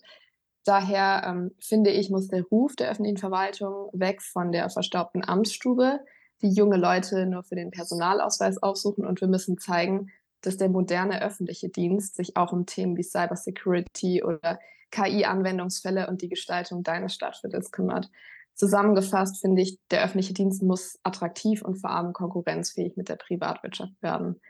Daher 0.65 1.25
ähm, 1.27 1.51
finde 1.61 1.91
ich, 1.91 2.11
muss 2.11 2.29
der 2.29 2.43
Ruf 2.45 2.75
der 2.77 2.91
öffentlichen 2.91 3.19
Verwaltung 3.19 3.91
weg 3.93 4.23
von 4.23 4.51
der 4.51 4.71
verstaubten 4.71 5.27
Amtsstube 5.27 6.01
die 6.45 6.51
junge 6.51 6.77
Leute 6.77 7.27
nur 7.27 7.43
für 7.43 7.55
den 7.55 7.71
Personalausweis 7.71 8.63
aufsuchen 8.63 9.07
und 9.07 9.21
wir 9.21 9.29
müssen 9.29 9.59
zeigen, 9.59 10.11
dass 10.43 10.59
der 10.59 10.69
moderne 10.69 11.23
öffentliche 11.23 11.71
Dienst 11.71 12.17
sich 12.17 12.37
auch 12.37 12.53
um 12.53 12.67
Themen 12.67 12.97
wie 12.97 13.03
Cybersecurity 13.03 14.23
oder 14.23 14.59
KI-Anwendungsfälle 14.91 16.07
und 16.07 16.21
die 16.21 16.29
Gestaltung 16.29 16.83
deines 16.83 17.15
Stadtviertels 17.15 17.73
kümmert. 17.73 18.11
Zusammengefasst 18.55 19.41
finde 19.41 19.63
ich, 19.63 19.79
der 19.91 20.05
öffentliche 20.05 20.35
Dienst 20.35 20.63
muss 20.63 20.99
attraktiv 21.03 21.63
und 21.63 21.77
vor 21.77 21.91
allem 21.91 22.13
konkurrenzfähig 22.13 22.97
mit 22.97 23.09
der 23.09 23.17
Privatwirtschaft 23.17 24.01
werden. 24.03 24.41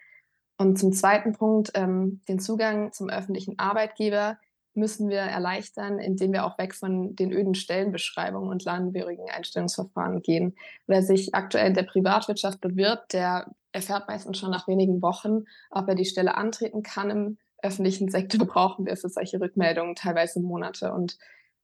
Und 0.58 0.78
zum 0.78 0.92
zweiten 0.92 1.32
Punkt, 1.32 1.70
ähm, 1.74 2.20
den 2.28 2.38
Zugang 2.40 2.92
zum 2.92 3.08
öffentlichen 3.08 3.58
Arbeitgeber 3.58 4.36
müssen 4.76 5.08
wir 5.08 5.20
erleichtern, 5.20 5.98
indem 5.98 6.32
wir 6.32 6.44
auch 6.44 6.58
weg 6.58 6.74
von 6.74 7.14
den 7.14 7.32
öden 7.32 7.54
Stellenbeschreibungen 7.54 8.50
und 8.50 8.64
langwierigen 8.64 9.30
Einstellungsverfahren 9.30 10.22
gehen. 10.22 10.56
Wer 10.86 11.02
sich 11.02 11.34
aktuell 11.34 11.68
in 11.68 11.74
der 11.74 11.84
Privatwirtschaft 11.84 12.60
bewirbt, 12.60 13.12
der 13.12 13.54
erfährt 13.72 14.08
meistens 14.08 14.38
schon 14.38 14.50
nach 14.50 14.68
wenigen 14.68 15.02
Wochen, 15.02 15.44
ob 15.70 15.88
er 15.88 15.94
die 15.94 16.04
Stelle 16.04 16.36
antreten 16.36 16.82
kann. 16.82 17.10
Im 17.10 17.38
öffentlichen 17.62 18.08
Sektor 18.08 18.46
brauchen 18.46 18.86
wir 18.86 18.96
für 18.96 19.08
solche 19.08 19.40
Rückmeldungen 19.40 19.94
teilweise 19.94 20.40
Monate. 20.40 20.92
Und 20.92 21.18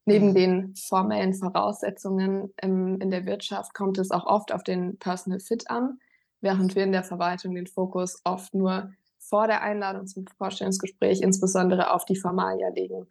neben 0.04 0.30
mhm. 0.30 0.34
den 0.34 0.74
formellen 0.76 1.34
Voraussetzungen 1.34 2.52
im, 2.60 3.00
in 3.00 3.10
der 3.10 3.26
Wirtschaft 3.26 3.74
kommt 3.74 3.98
es 3.98 4.10
auch 4.10 4.26
oft 4.26 4.52
auf 4.52 4.64
den 4.64 4.98
Personal 4.98 5.40
Fit 5.40 5.70
an, 5.70 5.98
während 6.40 6.74
wir 6.74 6.84
in 6.84 6.92
der 6.92 7.04
Verwaltung 7.04 7.54
den 7.54 7.66
Fokus 7.66 8.20
oft 8.24 8.54
nur 8.54 8.92
vor 9.20 9.46
der 9.46 9.62
Einladung 9.62 10.06
zum 10.06 10.26
Vorstellungsgespräch 10.26 11.20
insbesondere 11.20 11.92
auf 11.92 12.04
die 12.04 12.16
Formalia 12.16 12.68
legen. 12.70 13.06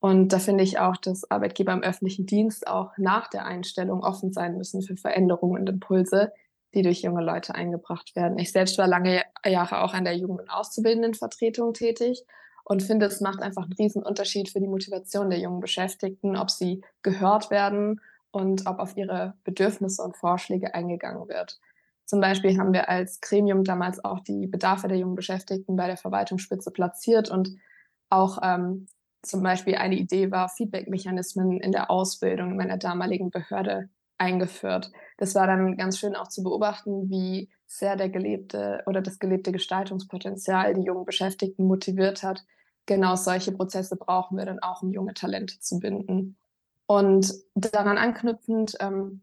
Und 0.00 0.34
da 0.34 0.38
finde 0.38 0.64
ich 0.64 0.78
auch, 0.78 0.98
dass 0.98 1.30
Arbeitgeber 1.30 1.72
im 1.72 1.82
öffentlichen 1.82 2.26
Dienst 2.26 2.66
auch 2.66 2.92
nach 2.98 3.28
der 3.28 3.46
Einstellung 3.46 4.04
offen 4.04 4.34
sein 4.34 4.58
müssen 4.58 4.82
für 4.82 4.96
Veränderungen 4.96 5.58
und 5.58 5.68
Impulse, 5.68 6.32
die 6.74 6.82
durch 6.82 7.00
junge 7.00 7.24
Leute 7.24 7.54
eingebracht 7.54 8.14
werden. 8.14 8.38
Ich 8.38 8.52
selbst 8.52 8.76
war 8.76 8.86
lange 8.86 9.22
Jahre 9.46 9.82
auch 9.82 9.94
an 9.94 10.04
der 10.04 10.16
Jugend- 10.16 10.40
und 10.40 10.50
Auszubildendenvertretung 10.50 11.72
tätig 11.72 12.24
und 12.64 12.82
finde, 12.82 13.06
es 13.06 13.20
macht 13.20 13.40
einfach 13.40 13.62
einen 13.62 13.74
riesen 13.74 14.02
Unterschied 14.02 14.50
für 14.50 14.60
die 14.60 14.66
Motivation 14.66 15.30
der 15.30 15.38
jungen 15.38 15.60
Beschäftigten, 15.60 16.36
ob 16.36 16.50
sie 16.50 16.82
gehört 17.02 17.50
werden 17.50 18.00
und 18.30 18.66
ob 18.66 18.80
auf 18.80 18.96
ihre 18.96 19.34
Bedürfnisse 19.44 20.02
und 20.02 20.16
Vorschläge 20.16 20.74
eingegangen 20.74 21.28
wird. 21.28 21.60
Zum 22.06 22.20
Beispiel 22.20 22.58
haben 22.58 22.72
wir 22.72 22.88
als 22.88 23.20
Gremium 23.20 23.64
damals 23.64 24.04
auch 24.04 24.20
die 24.20 24.46
Bedarfe 24.46 24.88
der 24.88 24.98
jungen 24.98 25.14
Beschäftigten 25.14 25.76
bei 25.76 25.86
der 25.86 25.96
Verwaltungsspitze 25.96 26.70
platziert 26.70 27.30
und 27.30 27.56
auch 28.10 28.38
ähm, 28.42 28.86
zum 29.22 29.42
Beispiel 29.42 29.76
eine 29.76 29.96
Idee 29.96 30.30
war, 30.30 30.48
Feedback-Mechanismen 30.48 31.60
in 31.60 31.72
der 31.72 31.90
Ausbildung 31.90 32.50
in 32.50 32.56
meiner 32.56 32.76
damaligen 32.76 33.30
Behörde 33.30 33.88
eingeführt. 34.18 34.92
Das 35.16 35.34
war 35.34 35.46
dann 35.46 35.76
ganz 35.76 35.98
schön 35.98 36.14
auch 36.14 36.28
zu 36.28 36.42
beobachten, 36.42 37.10
wie 37.10 37.48
sehr 37.66 37.96
der 37.96 38.08
gelebte 38.08 38.82
oder 38.86 39.00
das 39.00 39.18
gelebte 39.18 39.50
Gestaltungspotenzial 39.50 40.74
die 40.74 40.82
jungen 40.82 41.04
Beschäftigten 41.04 41.66
motiviert 41.66 42.22
hat. 42.22 42.44
Genau 42.86 43.16
solche 43.16 43.52
Prozesse 43.52 43.96
brauchen 43.96 44.36
wir 44.36 44.44
dann 44.44 44.60
auch, 44.60 44.82
um 44.82 44.92
junge 44.92 45.14
Talente 45.14 45.58
zu 45.58 45.80
binden. 45.80 46.36
Und 46.86 47.32
daran 47.54 47.96
anknüpfend 47.96 48.76
ähm, 48.80 49.22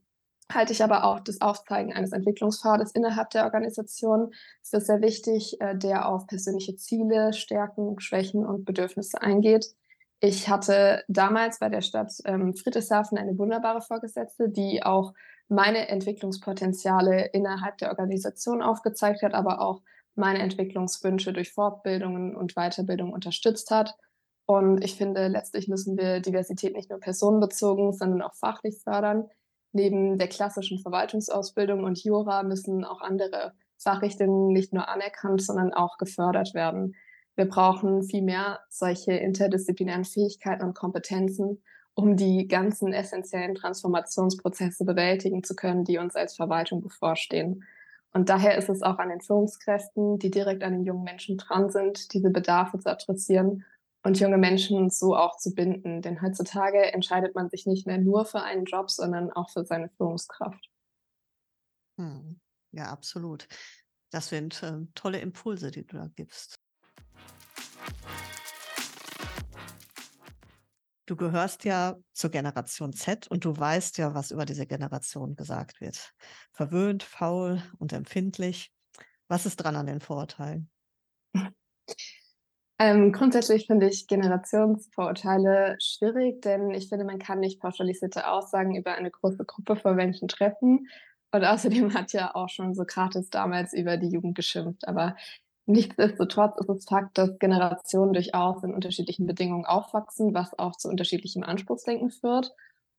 halte 0.53 0.73
ich 0.73 0.83
aber 0.83 1.03
auch 1.03 1.19
das 1.19 1.41
Aufzeigen 1.41 1.93
eines 1.93 2.11
Entwicklungspfades 2.11 2.91
innerhalb 2.91 3.29
der 3.31 3.45
Organisation 3.45 4.33
für 4.63 4.81
sehr 4.81 5.01
wichtig, 5.01 5.59
äh, 5.61 5.75
der 5.77 6.07
auf 6.07 6.27
persönliche 6.27 6.75
Ziele, 6.75 7.33
Stärken, 7.33 7.99
Schwächen 7.99 8.45
und 8.45 8.65
Bedürfnisse 8.65 9.21
eingeht. 9.21 9.73
Ich 10.19 10.49
hatte 10.49 11.03
damals 11.07 11.59
bei 11.59 11.69
der 11.69 11.81
Stadt 11.81 12.13
ähm, 12.25 12.53
Friedrichshafen 12.53 13.17
eine 13.17 13.37
wunderbare 13.37 13.81
Vorgesetzte, 13.81 14.49
die 14.49 14.83
auch 14.83 15.13
meine 15.47 15.89
Entwicklungspotenziale 15.89 17.25
innerhalb 17.33 17.77
der 17.79 17.89
Organisation 17.89 18.61
aufgezeigt 18.61 19.23
hat, 19.23 19.33
aber 19.33 19.61
auch 19.61 19.81
meine 20.15 20.39
Entwicklungswünsche 20.39 21.33
durch 21.33 21.51
Fortbildungen 21.51 22.35
und 22.35 22.53
Weiterbildung 22.53 23.13
unterstützt 23.13 23.71
hat. 23.71 23.95
Und 24.45 24.83
ich 24.83 24.95
finde, 24.95 25.27
letztlich 25.27 25.67
müssen 25.67 25.97
wir 25.97 26.19
Diversität 26.19 26.75
nicht 26.75 26.89
nur 26.89 26.99
personenbezogen, 26.99 27.93
sondern 27.93 28.21
auch 28.21 28.35
fachlich 28.35 28.79
fördern. 28.83 29.29
Neben 29.73 30.17
der 30.17 30.27
klassischen 30.27 30.79
Verwaltungsausbildung 30.79 31.83
und 31.83 32.03
Jura 32.03 32.43
müssen 32.43 32.83
auch 32.83 33.01
andere 33.01 33.53
Fachrichtungen 33.77 34.51
nicht 34.53 34.73
nur 34.73 34.89
anerkannt, 34.89 35.41
sondern 35.41 35.73
auch 35.73 35.97
gefördert 35.97 36.53
werden. 36.53 36.95
Wir 37.35 37.45
brauchen 37.45 38.03
viel 38.03 38.21
mehr 38.21 38.59
solche 38.69 39.13
interdisziplinären 39.13 40.05
Fähigkeiten 40.05 40.63
und 40.63 40.75
Kompetenzen, 40.75 41.63
um 41.93 42.17
die 42.17 42.47
ganzen 42.47 42.93
essentiellen 42.93 43.55
Transformationsprozesse 43.55 44.85
bewältigen 44.85 45.43
zu 45.43 45.55
können, 45.55 45.85
die 45.85 45.97
uns 45.97 46.15
als 46.15 46.35
Verwaltung 46.35 46.81
bevorstehen. 46.81 47.63
Und 48.13 48.29
daher 48.29 48.57
ist 48.57 48.69
es 48.69 48.83
auch 48.83 48.99
an 48.99 49.09
den 49.09 49.21
Führungskräften, 49.21 50.19
die 50.19 50.31
direkt 50.31 50.63
an 50.63 50.73
den 50.73 50.83
jungen 50.83 51.03
Menschen 51.03 51.37
dran 51.37 51.69
sind, 51.69 52.13
diese 52.13 52.29
Bedarfe 52.29 52.77
zu 52.77 52.89
adressieren 52.89 53.63
und 54.03 54.19
junge 54.19 54.37
Menschen 54.37 54.89
so 54.89 55.15
auch 55.15 55.37
zu 55.37 55.53
binden. 55.53 56.01
Denn 56.01 56.21
heutzutage 56.21 56.93
entscheidet 56.93 57.35
man 57.35 57.49
sich 57.49 57.65
nicht 57.65 57.85
mehr 57.85 57.97
nur 57.97 58.25
für 58.25 58.41
einen 58.41 58.65
Job, 58.65 58.89
sondern 58.89 59.31
auch 59.31 59.49
für 59.49 59.65
seine 59.65 59.89
Führungskraft. 59.89 60.69
Hm. 61.97 62.39
Ja, 62.71 62.85
absolut. 62.85 63.47
Das 64.11 64.29
sind 64.29 64.63
äh, 64.63 64.79
tolle 64.95 65.19
Impulse, 65.19 65.71
die 65.71 65.85
du 65.85 65.97
da 65.97 66.07
gibst. 66.15 66.55
Du 71.05 71.15
gehörst 71.17 71.65
ja 71.65 71.97
zur 72.13 72.29
Generation 72.29 72.93
Z 72.93 73.27
und 73.27 73.43
du 73.43 73.57
weißt 73.57 73.97
ja, 73.97 74.13
was 74.13 74.31
über 74.31 74.45
diese 74.45 74.65
Generation 74.65 75.35
gesagt 75.35 75.81
wird. 75.81 76.13
Verwöhnt, 76.53 77.03
faul 77.03 77.61
und 77.79 77.91
empfindlich. 77.91 78.71
Was 79.27 79.45
ist 79.45 79.57
dran 79.57 79.75
an 79.75 79.87
den 79.87 79.99
Vorurteilen? 79.99 80.69
Ähm, 82.83 83.11
grundsätzlich 83.11 83.67
finde 83.67 83.87
ich 83.87 84.07
Generationsvorurteile 84.07 85.75
schwierig, 85.79 86.41
denn 86.41 86.71
ich 86.71 86.89
finde, 86.89 87.05
man 87.05 87.19
kann 87.19 87.39
nicht 87.39 87.59
pauschalisierte 87.59 88.27
Aussagen 88.27 88.75
über 88.75 88.95
eine 88.95 89.11
große 89.11 89.45
Gruppe 89.45 89.75
von 89.75 89.95
Menschen 89.95 90.27
treffen. 90.27 90.87
Und 91.31 91.45
außerdem 91.45 91.93
hat 91.93 92.11
ja 92.11 92.33
auch 92.33 92.49
schon 92.49 92.73
Sokrates 92.73 93.29
damals 93.29 93.73
über 93.73 93.97
die 93.97 94.09
Jugend 94.09 94.33
geschimpft. 94.33 94.87
Aber 94.87 95.15
nichtsdestotrotz 95.67 96.59
ist 96.59 96.69
es 96.69 96.85
Fakt, 96.85 97.19
dass 97.19 97.37
Generationen 97.37 98.13
durchaus 98.13 98.63
in 98.63 98.73
unterschiedlichen 98.73 99.27
Bedingungen 99.27 99.65
aufwachsen, 99.65 100.33
was 100.33 100.57
auch 100.57 100.75
zu 100.75 100.89
unterschiedlichem 100.89 101.43
Anspruchsdenken 101.43 102.09
führt. 102.09 102.51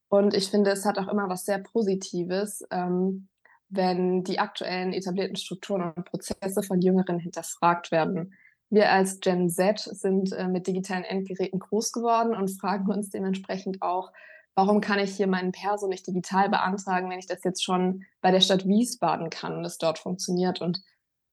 Und 0.09 0.33
ich 0.33 0.49
finde, 0.49 0.71
es 0.71 0.85
hat 0.85 0.97
auch 0.97 1.09
immer 1.09 1.29
was 1.29 1.45
sehr 1.45 1.59
Positives, 1.59 2.65
ähm, 2.71 3.27
wenn 3.69 4.23
die 4.23 4.39
aktuellen 4.39 4.93
etablierten 4.93 5.35
Strukturen 5.35 5.91
und 5.91 6.05
Prozesse 6.05 6.62
von 6.62 6.81
Jüngeren 6.81 7.19
hinterfragt 7.19 7.91
werden. 7.91 8.33
Wir 8.73 8.91
als 8.91 9.21
Gen 9.21 9.50
Z 9.50 9.81
sind 9.81 10.33
äh, 10.33 10.49
mit 10.49 10.67
digitalen 10.67 11.05
Endgeräten 11.05 11.59
groß 11.59 11.93
geworden 11.93 12.35
und 12.35 12.49
fragen 12.49 12.91
uns 12.91 13.11
dementsprechend 13.11 13.83
auch, 13.83 14.12
warum 14.55 14.81
kann 14.81 14.99
ich 14.99 15.14
hier 15.14 15.26
meinen 15.26 15.52
Perso 15.52 15.88
nicht 15.88 16.07
digital 16.07 16.49
beantragen, 16.49 17.11
wenn 17.11 17.19
ich 17.19 17.26
das 17.26 17.45
jetzt 17.45 17.62
schon 17.62 18.07
bei 18.23 18.31
der 18.31 18.41
Stadt 18.41 18.67
Wiesbaden 18.67 19.29
kann 19.29 19.59
und 19.59 19.67
es 19.67 19.76
dort 19.76 19.99
funktioniert? 19.99 20.62
Und 20.62 20.83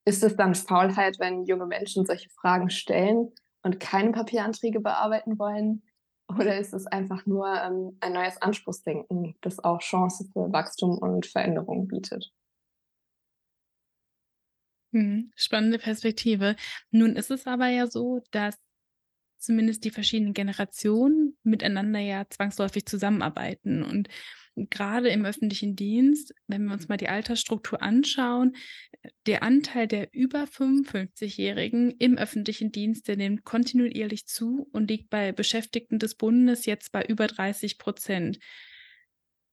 ist 0.04 0.22
es 0.22 0.36
dann 0.36 0.54
Faulheit, 0.54 1.16
wenn 1.20 1.46
junge 1.46 1.66
Menschen 1.66 2.06
solche 2.06 2.30
Fragen 2.30 2.70
stellen 2.70 3.32
und 3.64 3.80
keine 3.80 4.12
Papieranträge 4.12 4.82
bearbeiten 4.82 5.40
wollen? 5.40 5.84
Oder 6.28 6.60
ist 6.60 6.74
es 6.74 6.88
einfach 6.88 7.26
nur 7.26 7.48
ähm, 7.48 7.96
ein 8.02 8.12
neues 8.12 8.42
Anspruchsdenken, 8.42 9.38
das 9.40 9.64
auch 9.64 9.80
Chancen 9.80 10.30
für 10.34 10.52
Wachstum 10.52 10.98
und 10.98 11.26
Veränderung 11.26 11.88
bietet? 11.88 12.34
Mhm, 14.92 15.32
spannende 15.36 15.78
Perspektive. 15.80 16.56
Nun 16.92 17.16
ist 17.16 17.32
es 17.32 17.46
aber 17.46 17.68
ja 17.68 17.88
so, 17.88 18.22
dass 18.32 18.56
zumindest 19.38 19.84
die 19.86 19.92
verschiedenen 19.92 20.34
Generationen 20.34 21.38
miteinander 21.44 22.00
ja 22.00 22.26
zwangsläufig 22.30 22.86
zusammenarbeiten. 22.86 23.84
Und 23.84 24.10
gerade 24.56 25.10
im 25.10 25.26
öffentlichen 25.26 25.76
Dienst, 25.76 26.34
wenn 26.48 26.66
wir 26.66 26.74
uns 26.74 26.88
mal 26.88 26.98
die 26.98 27.08
Altersstruktur 27.08 27.82
anschauen, 27.82 28.56
der 29.26 29.44
Anteil 29.44 29.88
der 29.88 30.14
über 30.14 30.44
55-Jährigen 30.44 31.92
im 31.92 32.18
öffentlichen 32.18 32.72
Dienst, 32.72 33.08
der 33.08 33.16
nimmt 33.16 33.46
kontinuierlich 33.46 34.28
zu 34.28 34.68
und 34.72 34.90
liegt 34.90 35.10
bei 35.10 35.32
Beschäftigten 35.32 36.00
des 36.00 36.16
Bundes 36.16 36.66
jetzt 36.66 36.92
bei 36.92 37.04
über 37.04 37.28
30 37.28 37.78
Prozent. 37.78 38.40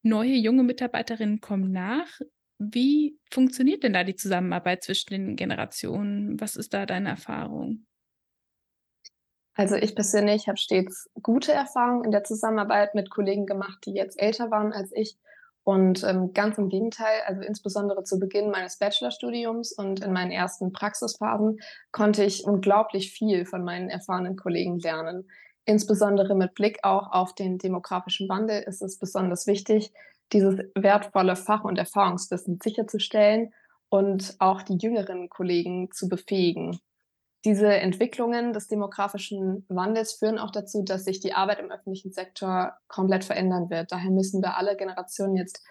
Neue 0.03 0.35
junge 0.35 0.63
Mitarbeiterinnen 0.63 1.41
kommen 1.41 1.71
nach, 1.71 2.21
wie 2.59 3.19
funktioniert 3.31 3.83
denn 3.83 3.93
da 3.93 4.05
die 4.05 4.17
Zusammenarbeit 4.17 4.83
zwischen 4.83 5.11
den 5.11 5.37
Generationen? 5.37 6.41
Was 6.41 6.57
ist 6.57 6.73
da 6.73 6.87
deine 6.87 7.11
Erfahrung? 7.11 7.87
Also 9.55 9.75
ich 9.75 9.95
persönlich 9.95 10.49
habe 10.49 10.59
stets 10.59 11.09
gute 11.23 11.53
Erfahrungen 11.53 12.05
in 12.05 12.11
der 12.11 12.25
Zusammenarbeit 12.25 12.95
mit 12.95 13.11
Kollegen 13.11 13.47
gemacht, 13.47 13.79
die 13.87 13.93
jetzt 13.93 14.21
älter 14.21 14.51
waren 14.51 14.73
als 14.73 14.93
ich. 14.95 15.19
Und 15.65 16.05
ähm, 16.05 16.33
ganz 16.33 16.59
im 16.59 16.69
Gegenteil, 16.69 17.23
also 17.27 17.43
insbesondere 17.43 18.05
zu 18.05 18.21
Beginn 18.21 18.51
meines 18.51 18.79
Bachelorstudiums 18.79 19.73
und 19.73 20.01
in 20.01 20.13
meinen 20.13 20.31
ersten 20.31 20.73
Praxisphasen 20.73 21.59
konnte 21.91 22.23
ich 22.23 22.45
unglaublich 22.45 23.11
viel 23.11 23.47
von 23.47 23.65
meinen 23.65 23.89
erfahrenen 23.89 24.37
Kollegen 24.37 24.79
lernen. 24.79 25.29
Insbesondere 25.65 26.37
mit 26.37 26.55
Blick 26.55 26.79
auch 26.85 27.11
auf 27.11 27.35
den 27.35 27.59
demografischen 27.59 28.29
Wandel 28.29 28.63
ist 28.63 28.81
es 28.81 28.99
besonders 29.01 29.49
wichtig, 29.49 29.93
dieses 30.33 30.59
wertvolle 30.75 31.37
Fach- 31.37 31.65
und 31.65 31.79
Erfahrungswissen 31.79 32.59
sicherzustellen 32.63 33.53
und 33.89 34.37
auch 34.39 34.63
die 34.63 34.77
jüngeren 34.77 35.29
Kollegen 35.29 35.91
zu 35.93 36.09
befähigen. 36.09 36.81
Diese 37.45 37.69
Entwicklungen 37.69 38.53
des 38.53 38.67
demografischen 38.67 39.65
Wandels 39.69 40.15
führen 40.15 40.39
auch 40.39 40.51
dazu, 40.51 40.83
dass 40.83 41.05
sich 41.05 41.21
die 41.21 41.33
Arbeit 41.33 41.61
im 41.61 41.71
öffentlichen 41.71 42.11
Sektor 42.11 42.73
komplett 42.89 43.25
verändern 43.25 43.71
wird. 43.71 43.93
Daher 43.93 44.11
müssen 44.11 44.43
wir 44.43 44.57
alle 44.57 44.77
Generationen 44.77 45.37
jetzt 45.37 45.65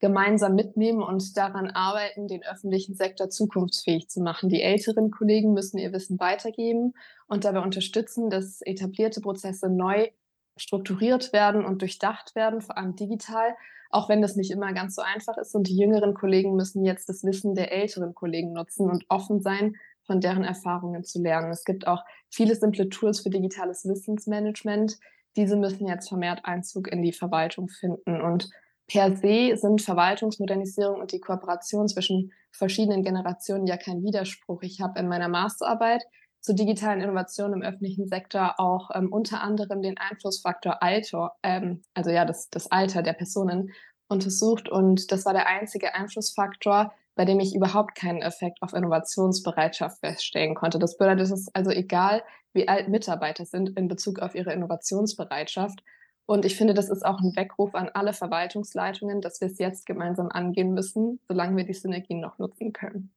gemeinsam 0.00 0.54
mitnehmen 0.54 1.02
und 1.02 1.36
daran 1.36 1.70
arbeiten, 1.70 2.26
den 2.26 2.42
öffentlichen 2.42 2.94
Sektor 2.94 3.28
zukunftsfähig 3.28 4.08
zu 4.08 4.20
machen. 4.22 4.48
Die 4.48 4.62
älteren 4.62 5.10
Kollegen 5.10 5.52
müssen 5.52 5.78
ihr 5.78 5.92
Wissen 5.92 6.18
weitergeben 6.18 6.94
und 7.28 7.44
dabei 7.44 7.60
unterstützen, 7.60 8.30
dass 8.30 8.60
etablierte 8.62 9.20
Prozesse 9.20 9.68
neu 9.68 10.08
strukturiert 10.56 11.32
werden 11.32 11.64
und 11.64 11.82
durchdacht 11.82 12.34
werden, 12.34 12.60
vor 12.60 12.76
allem 12.76 12.96
digital, 12.96 13.54
auch 13.90 14.08
wenn 14.08 14.22
das 14.22 14.36
nicht 14.36 14.50
immer 14.50 14.72
ganz 14.72 14.94
so 14.94 15.02
einfach 15.02 15.36
ist. 15.36 15.54
Und 15.54 15.68
die 15.68 15.76
jüngeren 15.76 16.14
Kollegen 16.14 16.54
müssen 16.54 16.84
jetzt 16.84 17.08
das 17.08 17.24
Wissen 17.24 17.54
der 17.54 17.72
älteren 17.72 18.14
Kollegen 18.14 18.52
nutzen 18.52 18.88
und 18.88 19.04
offen 19.08 19.40
sein, 19.40 19.74
von 20.06 20.20
deren 20.20 20.44
Erfahrungen 20.44 21.04
zu 21.04 21.20
lernen. 21.20 21.50
Es 21.50 21.64
gibt 21.64 21.86
auch 21.86 22.02
viele 22.30 22.54
simple 22.54 22.88
Tools 22.88 23.20
für 23.20 23.30
digitales 23.30 23.84
Wissensmanagement. 23.84 24.98
Diese 25.36 25.56
müssen 25.56 25.86
jetzt 25.86 26.08
vermehrt 26.08 26.40
Einzug 26.44 26.88
in 26.88 27.02
die 27.02 27.12
Verwaltung 27.12 27.68
finden. 27.68 28.20
Und 28.20 28.48
per 28.86 29.16
se 29.16 29.56
sind 29.56 29.82
Verwaltungsmodernisierung 29.82 31.00
und 31.00 31.12
die 31.12 31.20
Kooperation 31.20 31.86
zwischen 31.86 32.32
verschiedenen 32.50 33.04
Generationen 33.04 33.66
ja 33.66 33.76
kein 33.76 34.02
Widerspruch. 34.02 34.62
Ich 34.62 34.80
habe 34.80 34.98
in 34.98 35.08
meiner 35.08 35.28
Masterarbeit 35.28 36.02
zu 36.40 36.54
digitalen 36.54 37.00
Innovationen 37.00 37.60
im 37.60 37.62
öffentlichen 37.62 38.06
Sektor 38.06 38.58
auch 38.58 38.90
ähm, 38.94 39.12
unter 39.12 39.42
anderem 39.42 39.82
den 39.82 39.98
Einflussfaktor 39.98 40.82
Alter, 40.82 41.32
ähm, 41.42 41.82
also 41.94 42.10
ja, 42.10 42.24
das, 42.24 42.48
das 42.50 42.70
Alter 42.70 43.02
der 43.02 43.12
Personen 43.12 43.72
untersucht. 44.08 44.68
Und 44.68 45.12
das 45.12 45.24
war 45.24 45.32
der 45.32 45.46
einzige 45.46 45.94
Einflussfaktor, 45.94 46.92
bei 47.14 47.24
dem 47.24 47.40
ich 47.40 47.54
überhaupt 47.54 47.94
keinen 47.94 48.22
Effekt 48.22 48.62
auf 48.62 48.72
Innovationsbereitschaft 48.72 50.00
feststellen 50.00 50.54
konnte. 50.54 50.78
Das 50.78 50.96
bedeutet, 50.96 51.20
es 51.20 51.30
ist 51.30 51.50
also 51.54 51.70
egal, 51.70 52.22
wie 52.52 52.68
alt 52.68 52.88
Mitarbeiter 52.88 53.44
sind 53.44 53.76
in 53.76 53.88
Bezug 53.88 54.20
auf 54.20 54.34
ihre 54.34 54.52
Innovationsbereitschaft. 54.52 55.82
Und 56.26 56.44
ich 56.44 56.56
finde, 56.56 56.74
das 56.74 56.88
ist 56.88 57.04
auch 57.04 57.20
ein 57.20 57.34
Weckruf 57.36 57.74
an 57.74 57.90
alle 57.92 58.12
Verwaltungsleitungen, 58.12 59.20
dass 59.20 59.40
wir 59.40 59.48
es 59.48 59.58
jetzt 59.58 59.84
gemeinsam 59.84 60.28
angehen 60.30 60.72
müssen, 60.72 61.20
solange 61.28 61.56
wir 61.56 61.64
die 61.64 61.74
Synergien 61.74 62.20
noch 62.20 62.38
nutzen 62.38 62.72
können. 62.72 63.12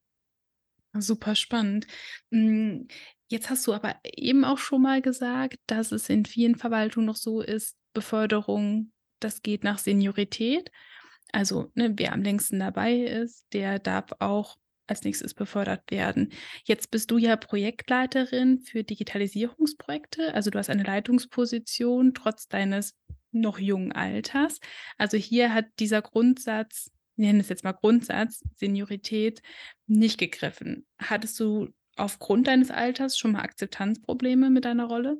Super 0.96 1.34
spannend. 1.34 1.86
Hm, 2.30 2.86
jetzt 3.28 3.50
hast 3.50 3.66
du 3.66 3.72
aber 3.74 3.96
eben 4.04 4.44
auch 4.44 4.58
schon 4.58 4.82
mal 4.82 5.02
gesagt, 5.02 5.58
dass 5.66 5.92
es 5.92 6.08
in 6.08 6.24
vielen 6.24 6.54
Verwaltungen 6.56 7.06
noch 7.06 7.16
so 7.16 7.40
ist, 7.40 7.76
Beförderung, 7.92 8.92
das 9.20 9.42
geht 9.42 9.64
nach 9.64 9.78
Seniorität. 9.78 10.70
Also, 11.32 11.70
ne, 11.74 11.92
wer 11.96 12.12
am 12.12 12.22
längsten 12.22 12.60
dabei 12.60 12.94
ist, 12.96 13.46
der 13.52 13.78
darf 13.80 14.06
auch 14.20 14.56
als 14.86 15.02
nächstes 15.02 15.34
befördert 15.34 15.90
werden. 15.90 16.32
Jetzt 16.64 16.90
bist 16.90 17.10
du 17.10 17.18
ja 17.18 17.36
Projektleiterin 17.36 18.60
für 18.60 18.84
Digitalisierungsprojekte, 18.84 20.34
also 20.34 20.50
du 20.50 20.58
hast 20.58 20.70
eine 20.70 20.82
Leitungsposition 20.82 22.12
trotz 22.14 22.48
deines 22.48 22.94
noch 23.32 23.58
jungen 23.58 23.92
Alters. 23.92 24.60
Also 24.98 25.16
hier 25.16 25.52
hat 25.54 25.66
dieser 25.80 26.02
Grundsatz 26.02 26.90
wir 27.16 27.26
nennen 27.26 27.40
es 27.40 27.48
jetzt 27.48 27.64
mal 27.64 27.72
Grundsatz, 27.72 28.42
Seniorität, 28.56 29.42
nicht 29.86 30.18
gegriffen. 30.18 30.86
Hattest 30.98 31.38
du 31.40 31.68
aufgrund 31.96 32.46
deines 32.46 32.70
Alters 32.70 33.16
schon 33.16 33.32
mal 33.32 33.42
Akzeptanzprobleme 33.42 34.50
mit 34.50 34.64
deiner 34.64 34.86
Rolle? 34.86 35.18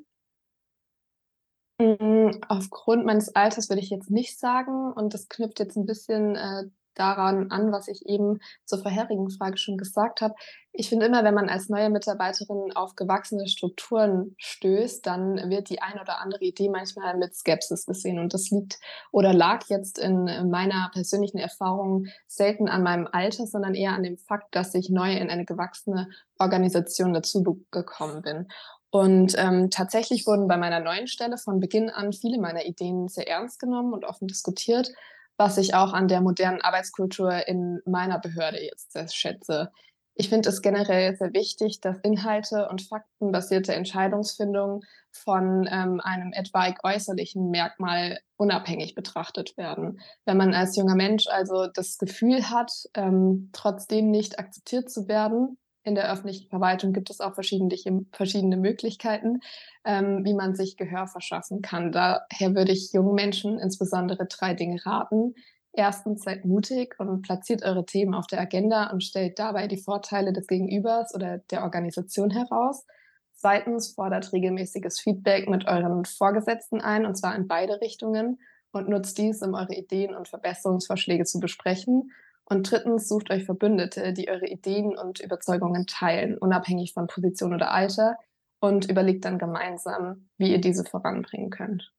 Hm, 1.81 2.41
aufgrund 2.49 3.05
meines 3.05 3.35
Alters 3.35 3.69
würde 3.69 3.83
ich 3.83 3.91
jetzt 3.91 4.11
nicht 4.11 4.39
sagen 4.39 4.93
und 4.93 5.13
das 5.13 5.29
knüpft 5.29 5.59
jetzt 5.59 5.77
ein 5.77 5.87
bisschen, 5.87 6.37
äh, 6.37 6.65
daran 6.95 7.51
an, 7.51 7.73
was 7.73 7.89
ich 7.89 8.07
eben 8.07 8.41
zur 8.65 8.81
vorherigen 8.81 9.31
Frage 9.31 9.59
schon 9.59 9.77
gesagt 9.77 10.21
habe. 10.21 10.35
Ich 10.73 10.89
finde 10.89 11.07
immer, 11.07 11.23
wenn 11.23 11.35
man 11.35 11.49
als 11.49 11.69
neue 11.69 11.89
Mitarbeiterin 11.89 12.73
auf 12.75 12.97
gewachsene 12.97 13.47
Strukturen 13.47 14.35
stößt, 14.39 15.07
dann 15.07 15.49
wird 15.49 15.71
die 15.71 15.81
ein 15.81 16.01
oder 16.01 16.21
andere 16.21 16.43
Idee 16.43 16.69
manchmal 16.69 17.17
mit 17.17 17.35
Skepsis 17.35 17.87
gesehen. 17.87 18.19
Und 18.19 18.35
das 18.35 18.51
liegt 18.51 18.81
oder 19.13 19.33
lag 19.33 19.65
jetzt 19.69 19.99
in 19.99 20.51
meiner 20.51 20.91
persönlichen 20.93 21.39
Erfahrung 21.39 22.07
selten 22.27 22.69
an 22.69 22.83
meinem 22.83 23.09
Alter, 23.11 23.47
sondern 23.47 23.75
eher 23.75 23.93
an 23.93 24.03
dem 24.03 24.19
Fakt, 24.19 24.55
dass 24.57 24.75
ich 24.75 24.91
neu 24.91 25.17
in 25.17 25.31
eine 25.31 25.45
gewachsene 25.45 26.09
Organisation 26.39 27.13
dazu 27.13 27.65
gekommen 27.71 28.23
bin. 28.23 28.49
Und 28.91 29.35
ähm, 29.39 29.71
tatsächlich 29.71 30.25
wurden 30.25 30.47
bei 30.47 30.57
meiner 30.57 30.79
neuen 30.79 31.09
Stelle 31.09 31.37
von 31.37 31.59
Beginn 31.59 31.91
an 31.91 32.13
viele 32.13 32.39
meiner 32.39 32.65
Ideen 32.65 33.09
sehr 33.09 33.29
ernst 33.29 33.59
genommen 33.59 33.93
und 33.93 34.05
offen 34.05 34.29
diskutiert 34.29 34.93
was 35.37 35.59
ich 35.59 35.75
auch 35.75 35.93
an 35.93 36.09
der 36.09 36.21
modernen 36.21 36.61
Arbeitskultur 36.61 37.47
in 37.49 37.81
meiner 37.85 38.19
Behörde 38.19 38.63
jetzt 38.63 38.93
sehr 38.93 39.09
schätze. 39.09 39.71
Ich 40.17 40.29
finde 40.29 40.49
es 40.49 40.63
generell 40.63 41.17
sehr 41.17 41.33
wichtig, 41.33 41.81
dass 41.81 41.99
Inhalte 41.99 42.69
und 42.69 42.83
faktenbasierte 42.83 43.75
Entscheidungsfindung 43.75 44.85
von 45.11 45.69
ähm, 45.71 46.01
einem 46.01 46.33
etwaig 46.33 46.79
äußerlichen 46.85 47.51
Merkmal 47.51 48.21
unabhängig 48.37 48.95
betrachtet 48.95 49.57
werden. 49.57 50.01
Wenn 50.25 50.37
man 50.37 50.55
als 50.55 50.77
junger 50.77 50.95
Mensch 50.95 51.27
also 51.27 51.67
das 51.67 51.99
Gefühl 51.99 52.49
hat, 52.49 52.71
ähm, 52.95 53.51
trotzdem 53.53 54.13
nicht 54.13 54.39
akzeptiert 54.39 54.89
zu 54.89 55.09
werden, 55.09 55.59
in 55.85 55.95
der 55.95 56.11
öffentlichen 56.11 56.49
Verwaltung 56.49 56.93
gibt 56.93 57.11
es 57.11 57.21
auch 57.21 57.35
verschiedene, 57.35 57.77
verschiedene 58.13 58.57
Möglichkeiten, 58.57 59.41
ähm, 59.85 60.25
wie 60.25 60.35
man 60.35 60.55
sich 60.55 60.77
Gehör 60.77 61.07
verschaffen 61.07 61.63
kann. 61.63 61.93
Daher 61.93 62.55
würde 62.55 62.73
ich 62.73 62.93
jungen 62.93 63.15
Menschen 63.15 63.59
insbesondere 63.59 64.27
drei 64.27 64.55
Dinge 64.55 64.85
raten. 64.85 65.35
Erstens, 65.73 66.23
seid 66.23 66.45
mutig 66.45 66.95
und 66.99 67.23
platziert 67.23 67.65
eure 67.65 67.85
Themen 67.85 68.15
auf 68.15 68.27
der 68.27 68.41
Agenda 68.41 68.91
und 68.91 69.03
stellt 69.03 69.39
dabei 69.39 69.67
die 69.67 69.83
Vorteile 69.83 70.33
des 70.33 70.47
Gegenübers 70.47 71.15
oder 71.15 71.39
der 71.51 71.65
Organisation 71.65 72.31
heraus. 72.31 72.87
Zweitens, 73.35 73.93
fordert 73.93 74.33
regelmäßiges 74.33 75.01
Feedback 75.01 75.49
mit 75.49 75.67
euren 75.67 76.05
Vorgesetzten 76.05 76.81
ein, 76.81 77.05
und 77.05 77.17
zwar 77.17 77.35
in 77.35 77.47
beide 77.47 77.81
Richtungen, 77.81 78.39
und 78.73 78.89
nutzt 78.89 79.19
dies, 79.19 79.43
um 79.43 79.55
eure 79.55 79.75
Ideen 79.75 80.15
und 80.15 80.29
Verbesserungsvorschläge 80.29 81.25
zu 81.25 81.41
besprechen. 81.41 82.11
Und 82.47 82.71
drittens, 82.71 83.09
sucht 83.09 83.31
euch 83.31 83.45
Verbündete, 83.45 84.13
die 84.13 84.29
eure 84.29 84.47
Ideen 84.47 84.97
und 84.99 85.21
Überzeugungen 85.21 85.87
teilen, 85.87 86.37
unabhängig 86.37 86.93
von 86.93 87.07
Position 87.07 87.55
oder 87.55 87.71
Alter, 87.71 88.19
und 88.61 88.91
überlegt 88.91 89.25
dann 89.25 89.39
gemeinsam, 89.39 90.29
wie 90.39 90.51
ihr 90.51 90.61
diese 90.61 90.85
voranbringen 90.85 91.51
könnt. 91.51 91.93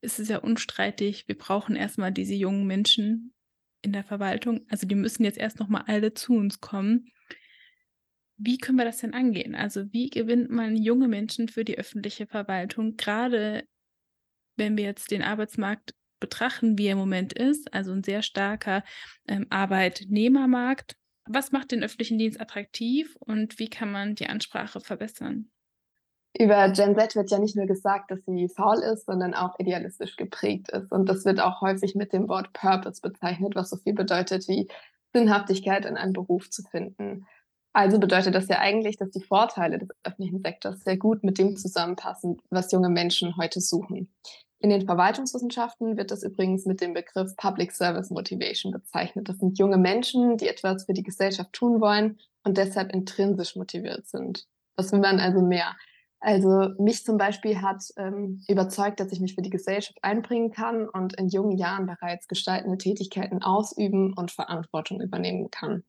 Es 0.00 0.18
ist 0.18 0.28
ja 0.28 0.38
unstreitig, 0.38 1.26
wir 1.28 1.38
brauchen 1.38 1.76
erstmal 1.76 2.12
diese 2.12 2.34
jungen 2.34 2.66
Menschen 2.66 3.32
in 3.82 3.92
der 3.92 4.04
Verwaltung. 4.04 4.66
Also 4.68 4.86
die 4.86 4.94
müssen 4.94 5.24
jetzt 5.24 5.38
erst 5.38 5.60
noch 5.60 5.68
mal 5.68 5.84
alle 5.86 6.12
zu 6.14 6.34
uns 6.34 6.60
kommen. 6.60 7.10
Wie 8.36 8.58
können 8.58 8.78
wir 8.78 8.84
das 8.84 8.98
denn 8.98 9.14
angehen? 9.14 9.54
Also 9.54 9.92
wie 9.92 10.10
gewinnt 10.10 10.50
man 10.50 10.76
junge 10.76 11.08
Menschen 11.08 11.48
für 11.48 11.64
die 11.64 11.78
öffentliche 11.78 12.26
Verwaltung, 12.26 12.96
gerade 12.96 13.66
wenn 14.56 14.76
wir 14.76 14.84
jetzt 14.84 15.10
den 15.10 15.22
Arbeitsmarkt 15.22 15.94
betrachten, 16.20 16.78
wie 16.78 16.86
er 16.86 16.92
im 16.92 16.98
Moment 16.98 17.32
ist, 17.32 17.72
also 17.74 17.92
ein 17.92 18.02
sehr 18.02 18.22
starker 18.22 18.82
ähm, 19.28 19.46
Arbeitnehmermarkt, 19.50 20.96
was 21.26 21.52
macht 21.52 21.72
den 21.72 21.82
öffentlichen 21.82 22.18
Dienst 22.18 22.40
attraktiv 22.40 23.16
und 23.20 23.58
wie 23.58 23.68
kann 23.68 23.90
man 23.90 24.14
die 24.14 24.26
Ansprache 24.26 24.80
verbessern? 24.80 25.50
Über 26.36 26.68
Gen 26.70 26.96
Z 26.96 27.14
wird 27.14 27.30
ja 27.30 27.38
nicht 27.38 27.54
nur 27.54 27.66
gesagt, 27.66 28.10
dass 28.10 28.18
sie 28.26 28.48
faul 28.48 28.78
ist, 28.78 29.06
sondern 29.06 29.34
auch 29.34 29.58
idealistisch 29.58 30.16
geprägt 30.16 30.68
ist. 30.70 30.90
Und 30.90 31.08
das 31.08 31.24
wird 31.24 31.40
auch 31.40 31.60
häufig 31.60 31.94
mit 31.94 32.12
dem 32.12 32.28
Wort 32.28 32.52
Purpose 32.52 33.00
bezeichnet, 33.00 33.54
was 33.54 33.70
so 33.70 33.76
viel 33.76 33.94
bedeutet 33.94 34.48
wie 34.48 34.68
Sinnhaftigkeit 35.12 35.86
in 35.86 35.96
einem 35.96 36.12
Beruf 36.12 36.50
zu 36.50 36.62
finden. 36.62 37.26
Also 37.74 37.98
bedeutet 37.98 38.36
das 38.36 38.48
ja 38.48 38.60
eigentlich, 38.60 38.96
dass 38.96 39.10
die 39.10 39.20
Vorteile 39.20 39.78
des 39.78 39.88
öffentlichen 40.04 40.40
Sektors 40.40 40.84
sehr 40.84 40.96
gut 40.96 41.24
mit 41.24 41.38
dem 41.38 41.56
zusammenpassen, 41.56 42.40
was 42.48 42.70
junge 42.70 42.88
Menschen 42.88 43.36
heute 43.36 43.60
suchen. 43.60 44.08
In 44.60 44.70
den 44.70 44.86
Verwaltungswissenschaften 44.86 45.96
wird 45.96 46.12
das 46.12 46.22
übrigens 46.22 46.66
mit 46.66 46.80
dem 46.80 46.94
Begriff 46.94 47.36
Public 47.36 47.72
Service 47.72 48.10
Motivation 48.10 48.72
bezeichnet. 48.72 49.28
Das 49.28 49.38
sind 49.38 49.58
junge 49.58 49.76
Menschen, 49.76 50.36
die 50.36 50.48
etwas 50.48 50.86
für 50.86 50.94
die 50.94 51.02
Gesellschaft 51.02 51.52
tun 51.52 51.80
wollen 51.80 52.18
und 52.44 52.56
deshalb 52.56 52.92
intrinsisch 52.92 53.56
motiviert 53.56 54.06
sind. 54.06 54.46
Was 54.76 54.92
will 54.92 55.00
man 55.00 55.18
also 55.18 55.42
mehr? 55.42 55.74
Also 56.20 56.70
mich 56.78 57.04
zum 57.04 57.18
Beispiel 57.18 57.60
hat 57.60 57.82
ähm, 57.96 58.40
überzeugt, 58.48 59.00
dass 59.00 59.12
ich 59.12 59.20
mich 59.20 59.34
für 59.34 59.42
die 59.42 59.50
Gesellschaft 59.50 59.98
einbringen 60.00 60.52
kann 60.52 60.88
und 60.88 61.18
in 61.18 61.28
jungen 61.28 61.58
Jahren 61.58 61.86
bereits 61.86 62.28
gestaltende 62.28 62.78
Tätigkeiten 62.78 63.42
ausüben 63.42 64.14
und 64.14 64.30
Verantwortung 64.30 65.02
übernehmen 65.02 65.50
kann. 65.50 65.82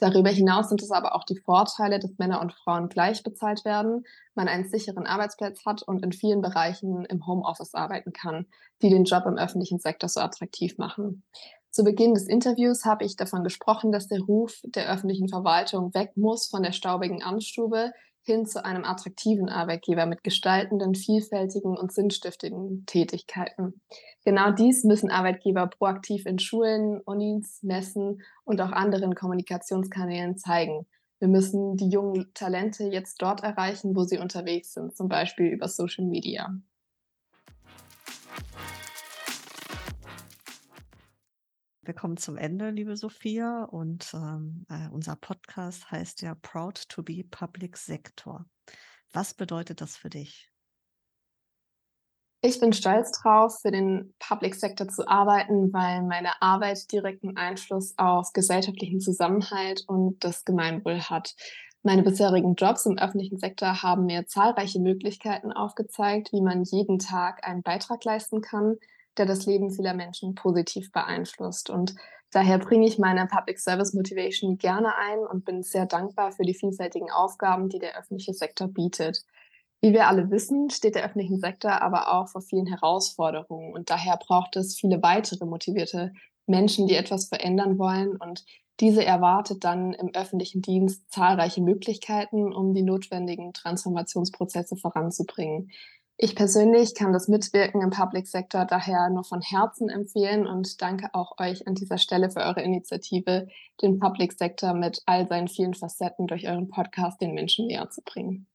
Darüber 0.00 0.30
hinaus 0.30 0.70
sind 0.70 0.82
es 0.82 0.90
aber 0.90 1.14
auch 1.14 1.24
die 1.24 1.36
Vorteile, 1.36 1.98
dass 1.98 2.16
Männer 2.16 2.40
und 2.40 2.54
Frauen 2.54 2.88
gleich 2.88 3.22
bezahlt 3.22 3.66
werden, 3.66 4.04
man 4.34 4.48
einen 4.48 4.68
sicheren 4.68 5.06
Arbeitsplatz 5.06 5.64
hat 5.66 5.82
und 5.82 6.02
in 6.02 6.12
vielen 6.12 6.40
Bereichen 6.40 7.04
im 7.04 7.26
Homeoffice 7.26 7.74
arbeiten 7.74 8.14
kann, 8.14 8.46
die 8.80 8.88
den 8.88 9.04
Job 9.04 9.26
im 9.26 9.36
öffentlichen 9.36 9.78
Sektor 9.78 10.08
so 10.08 10.20
attraktiv 10.20 10.78
machen. 10.78 11.22
Zu 11.70 11.84
Beginn 11.84 12.14
des 12.14 12.26
Interviews 12.26 12.84
habe 12.84 13.04
ich 13.04 13.14
davon 13.14 13.44
gesprochen, 13.44 13.92
dass 13.92 14.08
der 14.08 14.20
Ruf 14.20 14.60
der 14.64 14.90
öffentlichen 14.90 15.28
Verwaltung 15.28 15.94
weg 15.94 16.16
muss 16.16 16.48
von 16.48 16.62
der 16.62 16.72
staubigen 16.72 17.22
Amtsstube 17.22 17.92
hin 18.30 18.46
zu 18.46 18.64
einem 18.64 18.84
attraktiven 18.84 19.48
Arbeitgeber 19.48 20.06
mit 20.06 20.22
gestaltenden, 20.22 20.94
vielfältigen 20.94 21.76
und 21.76 21.92
sinnstiftenden 21.92 22.86
Tätigkeiten. 22.86 23.80
Genau 24.24 24.52
dies 24.52 24.84
müssen 24.84 25.10
Arbeitgeber 25.10 25.66
proaktiv 25.66 26.26
in 26.26 26.38
Schulen, 26.38 27.00
Unis, 27.00 27.62
Messen 27.62 28.22
und 28.44 28.60
auch 28.60 28.70
anderen 28.70 29.14
Kommunikationskanälen 29.14 30.36
zeigen. 30.36 30.86
Wir 31.18 31.28
müssen 31.28 31.76
die 31.76 31.88
jungen 31.88 32.32
Talente 32.32 32.84
jetzt 32.84 33.20
dort 33.20 33.42
erreichen, 33.42 33.96
wo 33.96 34.04
sie 34.04 34.18
unterwegs 34.18 34.74
sind, 34.74 34.96
zum 34.96 35.08
Beispiel 35.08 35.46
über 35.46 35.68
Social 35.68 36.04
Media. 36.04 36.54
Wir 41.82 41.94
kommen 41.94 42.18
zum 42.18 42.36
Ende, 42.36 42.70
liebe 42.70 42.96
Sophia, 42.96 43.64
und 43.64 44.12
ähm, 44.12 44.66
äh, 44.68 44.88
unser 44.90 45.16
Podcast 45.16 45.90
heißt 45.90 46.20
ja 46.20 46.34
Proud 46.34 46.88
to 46.90 47.02
be 47.02 47.24
Public 47.30 47.78
Sector. 47.78 48.44
Was 49.12 49.32
bedeutet 49.32 49.80
das 49.80 49.96
für 49.96 50.10
dich? 50.10 50.50
Ich 52.42 52.60
bin 52.60 52.72
stolz 52.72 53.12
drauf, 53.12 53.60
für 53.60 53.70
den 53.70 54.14
Public 54.18 54.54
Sector 54.54 54.88
zu 54.88 55.08
arbeiten, 55.08 55.72
weil 55.72 56.02
meine 56.02 56.40
Arbeit 56.42 56.90
direkten 56.92 57.36
Einfluss 57.36 57.94
auf 57.96 58.32
gesellschaftlichen 58.34 59.00
Zusammenhalt 59.00 59.84
und 59.86 60.22
das 60.22 60.44
Gemeinwohl 60.44 61.00
hat. 61.00 61.34
Meine 61.82 62.02
bisherigen 62.02 62.56
Jobs 62.56 62.84
im 62.84 62.98
öffentlichen 62.98 63.38
Sektor 63.38 63.82
haben 63.82 64.04
mir 64.04 64.26
zahlreiche 64.26 64.80
Möglichkeiten 64.80 65.50
aufgezeigt, 65.50 66.30
wie 66.32 66.42
man 66.42 66.64
jeden 66.64 66.98
Tag 66.98 67.46
einen 67.46 67.62
Beitrag 67.62 68.04
leisten 68.04 68.42
kann, 68.42 68.76
der 69.18 69.26
das 69.26 69.46
Leben 69.46 69.70
vieler 69.70 69.94
Menschen 69.94 70.34
positiv 70.34 70.92
beeinflusst. 70.92 71.70
Und 71.70 71.94
daher 72.30 72.58
bringe 72.58 72.86
ich 72.86 72.98
meine 72.98 73.26
Public 73.26 73.58
Service 73.58 73.94
Motivation 73.94 74.58
gerne 74.58 74.96
ein 74.96 75.20
und 75.20 75.44
bin 75.44 75.62
sehr 75.62 75.86
dankbar 75.86 76.32
für 76.32 76.44
die 76.44 76.54
vielfältigen 76.54 77.10
Aufgaben, 77.10 77.68
die 77.68 77.78
der 77.78 77.98
öffentliche 77.98 78.34
Sektor 78.34 78.68
bietet. 78.68 79.24
Wie 79.82 79.92
wir 79.92 80.08
alle 80.08 80.30
wissen, 80.30 80.68
steht 80.68 80.94
der 80.94 81.04
öffentliche 81.04 81.38
Sektor 81.38 81.80
aber 81.80 82.12
auch 82.12 82.28
vor 82.28 82.42
vielen 82.42 82.66
Herausforderungen 82.66 83.72
und 83.72 83.88
daher 83.88 84.18
braucht 84.18 84.56
es 84.56 84.78
viele 84.78 85.02
weitere 85.02 85.46
motivierte 85.46 86.12
Menschen, 86.46 86.86
die 86.86 86.96
etwas 86.96 87.28
verändern 87.28 87.78
wollen 87.78 88.16
und 88.16 88.44
diese 88.80 89.04
erwartet 89.04 89.64
dann 89.64 89.92
im 89.92 90.14
öffentlichen 90.14 90.62
Dienst 90.62 91.10
zahlreiche 91.12 91.60
Möglichkeiten, 91.60 92.52
um 92.52 92.72
die 92.72 92.82
notwendigen 92.82 93.52
Transformationsprozesse 93.52 94.76
voranzubringen. 94.76 95.70
Ich 96.22 96.36
persönlich 96.36 96.94
kann 96.94 97.14
das 97.14 97.28
Mitwirken 97.28 97.80
im 97.80 97.88
Public 97.88 98.26
Sector 98.26 98.66
daher 98.66 99.08
nur 99.08 99.24
von 99.24 99.40
Herzen 99.40 99.88
empfehlen 99.88 100.46
und 100.46 100.82
danke 100.82 101.08
auch 101.14 101.38
euch 101.40 101.66
an 101.66 101.74
dieser 101.74 101.96
Stelle 101.96 102.30
für 102.30 102.40
eure 102.40 102.60
Initiative, 102.60 103.48
den 103.80 103.98
Public 103.98 104.34
Sector 104.34 104.74
mit 104.74 105.00
all 105.06 105.26
seinen 105.26 105.48
vielen 105.48 105.72
Facetten 105.72 106.26
durch 106.26 106.46
euren 106.46 106.68
Podcast 106.68 107.22
den 107.22 107.32
Menschen 107.32 107.68
näher 107.68 107.88
zu 107.88 108.02
bringen. 108.02 108.46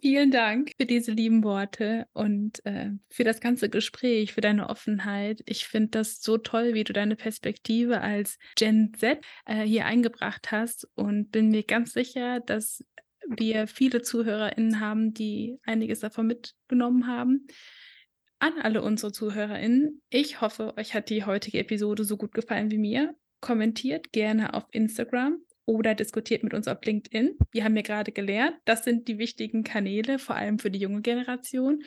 Vielen 0.00 0.30
Dank 0.30 0.72
für 0.78 0.86
diese 0.86 1.12
lieben 1.12 1.44
Worte 1.44 2.06
und 2.14 2.64
äh, 2.64 2.92
für 3.10 3.24
das 3.24 3.40
ganze 3.40 3.68
Gespräch, 3.68 4.32
für 4.32 4.40
deine 4.40 4.70
Offenheit. 4.70 5.42
Ich 5.44 5.66
finde 5.66 5.90
das 5.90 6.22
so 6.22 6.38
toll, 6.38 6.72
wie 6.72 6.84
du 6.84 6.94
deine 6.94 7.16
Perspektive 7.16 8.00
als 8.00 8.38
Gen 8.56 8.94
Z 8.98 9.22
äh, 9.44 9.60
hier 9.62 9.84
eingebracht 9.84 10.50
hast 10.52 10.88
und 10.94 11.30
bin 11.32 11.50
mir 11.50 11.64
ganz 11.64 11.92
sicher, 11.92 12.40
dass 12.40 12.82
wir 13.28 13.66
viele 13.66 14.02
ZuhörerInnen 14.02 14.80
haben, 14.80 15.14
die 15.14 15.58
einiges 15.64 16.00
davon 16.00 16.26
mitgenommen 16.26 17.06
haben. 17.06 17.46
An 18.38 18.54
alle 18.60 18.82
unsere 18.82 19.12
ZuhörerInnen, 19.12 20.02
ich 20.10 20.40
hoffe, 20.40 20.76
euch 20.76 20.94
hat 20.94 21.08
die 21.08 21.24
heutige 21.24 21.58
Episode 21.58 22.04
so 22.04 22.16
gut 22.16 22.32
gefallen 22.32 22.70
wie 22.70 22.78
mir. 22.78 23.14
Kommentiert 23.40 24.12
gerne 24.12 24.54
auf 24.54 24.64
Instagram 24.72 25.38
oder 25.66 25.94
diskutiert 25.94 26.42
mit 26.42 26.54
uns 26.54 26.68
auf 26.68 26.78
LinkedIn. 26.84 27.36
Wir 27.50 27.64
haben 27.64 27.76
ja 27.76 27.82
gerade 27.82 28.12
gelernt, 28.12 28.56
das 28.64 28.84
sind 28.84 29.08
die 29.08 29.18
wichtigen 29.18 29.64
Kanäle, 29.64 30.18
vor 30.18 30.36
allem 30.36 30.58
für 30.58 30.70
die 30.70 30.78
junge 30.78 31.00
Generation. 31.00 31.82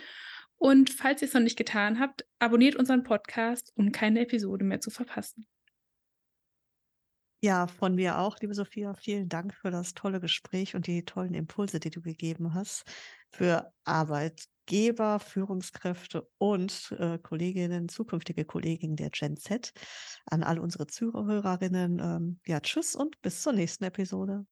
Und 0.58 0.90
falls 0.90 1.22
ihr 1.22 1.28
es 1.28 1.34
noch 1.34 1.42
nicht 1.42 1.58
getan 1.58 2.00
habt, 2.00 2.26
abonniert 2.40 2.76
unseren 2.76 3.04
Podcast, 3.04 3.72
um 3.76 3.92
keine 3.92 4.22
Episode 4.22 4.66
mehr 4.66 4.82
zu 4.82 4.90
verpassen. 4.90 5.48
Ja, 7.42 7.68
von 7.68 7.94
mir 7.96 8.18
auch, 8.20 8.38
liebe 8.40 8.54
Sophia. 8.56 8.94
Vielen 8.96 9.30
Dank 9.30 9.54
für 9.54 9.70
das 9.70 9.94
tolle 9.94 10.20
Gespräch 10.20 10.76
und 10.76 10.88
die 10.88 11.06
tollen 11.06 11.34
Impulse, 11.36 11.80
die 11.80 11.92
du 11.92 12.02
gegeben 12.02 12.54
hast 12.56 12.84
für 13.32 13.72
Arbeitgeber, 13.86 15.20
Führungskräfte 15.20 16.28
und 16.40 16.96
äh, 16.98 17.20
Kolleginnen, 17.20 17.90
zukünftige 17.90 18.44
Kolleginnen 18.46 18.96
der 18.96 19.12
Gen 19.12 19.38
Z. 19.38 19.72
An 20.26 20.42
all 20.44 20.58
unsere 20.60 20.88
Zuhörerinnen, 20.88 22.00
ähm, 22.00 22.40
ja, 22.48 22.60
tschüss 22.60 22.96
und 22.96 23.22
bis 23.22 23.44
zur 23.44 23.54
nächsten 23.54 23.84
Episode. 23.84 24.46